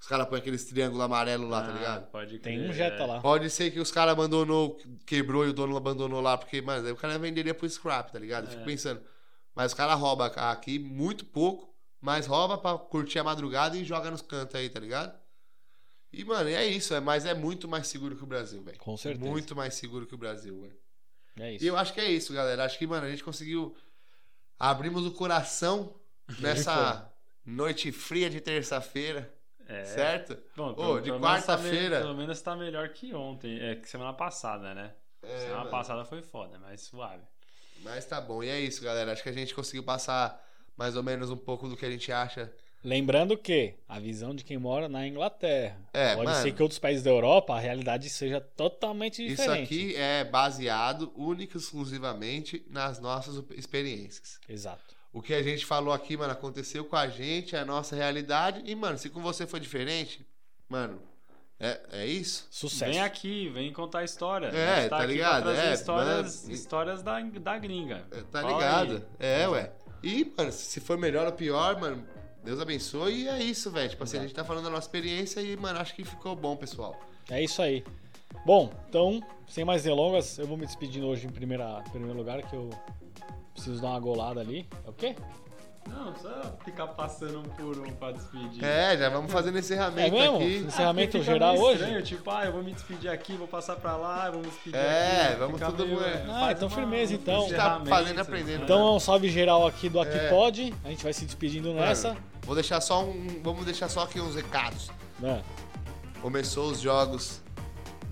[0.00, 2.10] Os caras põem aqueles triângulos amarelos lá, tá Ah, ligado?
[2.10, 3.06] Pode Tem crer, um Jetta é.
[3.06, 3.20] lá.
[3.20, 6.92] Pode ser que os caras abandonou, quebrou e o dono abandonou lá, porque, mano, aí
[6.92, 8.44] o cara venderia pro scrap, tá ligado?
[8.44, 8.64] Eu fico É.
[8.64, 9.02] pensando,
[9.54, 14.10] Mas os caras roubam aqui muito pouco, mas rouba pra curtir a madrugada e joga
[14.10, 15.18] nos cantos aí, tá ligado?
[16.12, 18.78] E, mano, é isso, é, mas é muito mais seguro que o Brasil, velho.
[18.78, 19.28] Com certeza.
[19.28, 20.76] Muito mais seguro que o Brasil, velho.
[21.38, 21.64] É isso.
[21.64, 22.64] E eu acho que é isso, galera.
[22.64, 23.76] Acho que, mano, a gente conseguiu.
[24.58, 25.94] Abrimos o coração
[26.40, 27.12] nessa
[27.44, 29.32] noite fria de terça-feira,
[29.70, 29.84] É.
[29.84, 30.36] certo?
[30.56, 32.00] Bom, pelo- de tá quarta-feira.
[32.00, 33.58] Pelo menos tá melhor que ontem.
[33.60, 34.92] É que semana passada, né?
[35.22, 35.70] É, semana mano.
[35.70, 37.22] passada foi foda, mas suave.
[37.82, 38.42] Mas tá bom.
[38.42, 39.12] E é isso, galera.
[39.12, 40.42] Acho que a gente conseguiu passar
[40.76, 42.52] mais ou menos um pouco do que a gente acha.
[42.82, 45.78] Lembrando que a visão de quem mora na Inglaterra.
[45.92, 46.42] É, Pode mano.
[46.42, 49.62] ser que outros países da Europa a realidade seja totalmente Isso diferente.
[49.64, 54.40] aqui é baseado única e exclusivamente nas nossas experiências.
[54.48, 54.96] Exato.
[55.12, 58.62] O que a gente falou aqui, mano, aconteceu com a gente, é a nossa realidade.
[58.64, 60.24] E, mano, se com você foi diferente,
[60.68, 61.00] mano,
[61.58, 62.46] é, é isso.
[62.50, 62.92] Sucesso.
[62.92, 64.46] Vem aqui, vem contar história.
[64.46, 65.50] É, A gente tá aqui pra ligado?
[65.50, 68.04] É, histórias, mano, histórias da, da gringa.
[68.12, 69.06] É, Tá Fala ligado?
[69.18, 69.42] aí.
[69.42, 69.72] É, ué.
[70.02, 72.06] E, mano, se for melhor ou pior, mano,
[72.44, 73.24] Deus abençoe.
[73.24, 73.90] E é isso, velho.
[73.90, 76.56] Tipo assim, a gente tá falando da nossa experiência e, mano, acho que ficou bom,
[76.56, 76.98] pessoal.
[77.28, 77.84] É isso aí.
[78.46, 82.54] Bom, então, sem mais delongas, eu vou me despedindo hoje em primeira, primeiro lugar, que
[82.54, 82.70] eu
[83.54, 84.68] preciso dar uma golada ali.
[84.86, 85.16] É o quê?
[85.88, 88.62] Não, só ficar passando um por um pra despedir.
[88.62, 90.36] É, já vamos fazendo encerramento É mesmo?
[90.36, 90.56] aqui.
[90.58, 91.80] Encerramento fica geral hoje?
[91.82, 94.48] Estranho, tipo, ah, eu vou me despedir aqui, vou passar pra lá, eu vou me
[94.48, 95.36] despedir É, aqui.
[95.36, 97.38] vamos todo meio- mundo- Ah, faz então uma- firmeza, então.
[97.38, 98.58] A gente tá fazendo e aprendendo.
[98.58, 98.64] né?
[98.64, 100.28] Então é um salve geral aqui do Aqui É.
[100.28, 100.74] Pode.
[100.84, 102.16] A gente vai se despedindo nessa.
[102.42, 103.40] Vou deixar só um.
[103.42, 104.90] Vamos deixar só aqui uns recados.
[105.18, 105.42] Né?
[106.20, 107.40] Começou os jogos,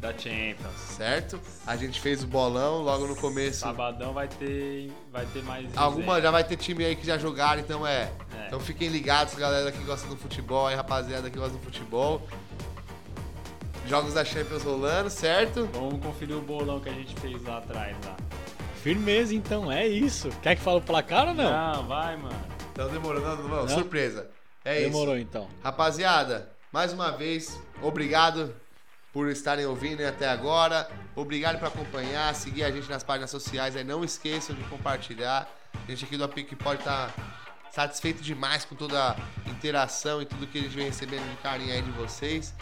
[0.01, 0.75] Da Champions.
[0.97, 1.41] certo?
[1.67, 3.61] A gente fez o bolão logo no começo.
[3.61, 6.23] Sabadão vai ter, vai ter mais Alguma resenha.
[6.23, 8.11] já vai ter time aí que já jogaram, então é.
[8.37, 8.47] É.
[8.47, 12.23] Então fiquem ligados, galera que gosta do futebol, aí rapaziada que gosta do futebol.
[13.87, 15.69] Jogos da Champions rolando, certo?
[15.73, 17.97] Vamos conferir o bolão que a gente fez lá atrás.
[18.05, 18.17] Lá.
[18.83, 20.29] Firmeza, então, é isso.
[20.43, 21.51] Quer que fale o placar ou não?
[21.51, 22.39] Não, vai, mano.
[22.73, 23.69] Então demorou, não, não, Não?
[23.69, 24.31] surpresa.
[24.65, 25.27] É Demorou isso.
[25.29, 25.49] então.
[25.65, 28.55] Rapaziada, mais uma vez, obrigado
[29.13, 30.89] por estarem ouvindo até agora.
[31.15, 33.77] Obrigado por acompanhar, seguir a gente nas páginas sociais.
[33.77, 35.49] Aí não esqueçam de compartilhar.
[35.75, 37.13] A gente aqui do Apic pode estar
[37.71, 39.17] satisfeito demais com toda a
[39.51, 42.55] interação e tudo que a gente vem recebendo de carinho aí de vocês.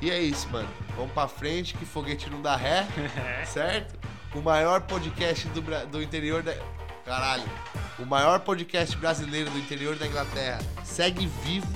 [0.00, 0.68] E é isso, mano.
[0.96, 2.86] Vamos pra frente, que foguete não dá ré,
[3.46, 3.98] certo?
[4.34, 6.54] O maior podcast do, do interior da.
[7.04, 7.44] Caralho.
[7.98, 11.68] O maior podcast brasileiro do interior da Inglaterra segue vivo,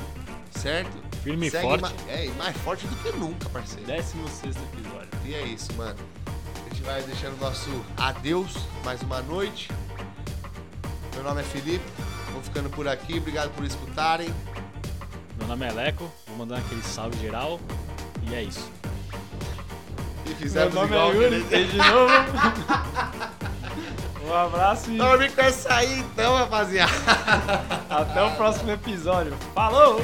[0.51, 1.08] certo?
[1.29, 1.83] Firme e segue forte.
[1.83, 3.87] ma- É, e mais forte do que nunca, parceiro.
[3.87, 5.09] 16 episódio.
[5.25, 5.97] E é isso, mano.
[6.27, 9.71] A gente vai deixando nosso adeus mais uma noite.
[11.15, 11.85] Meu nome é Felipe.
[12.33, 13.19] Vou ficando por aqui.
[13.19, 14.33] Obrigado por escutarem.
[15.39, 16.11] Meu nome é Leco.
[16.27, 17.61] Vou mandar aquele salve geral.
[18.29, 18.71] E é isso.
[20.27, 22.13] E fizemos Meu nome igual é Yuri, tem de novo.
[24.29, 26.93] um abraço e Vamos com essa aí então, rapaziada.
[27.91, 29.35] até o próximo episódio.
[29.55, 30.01] Falou!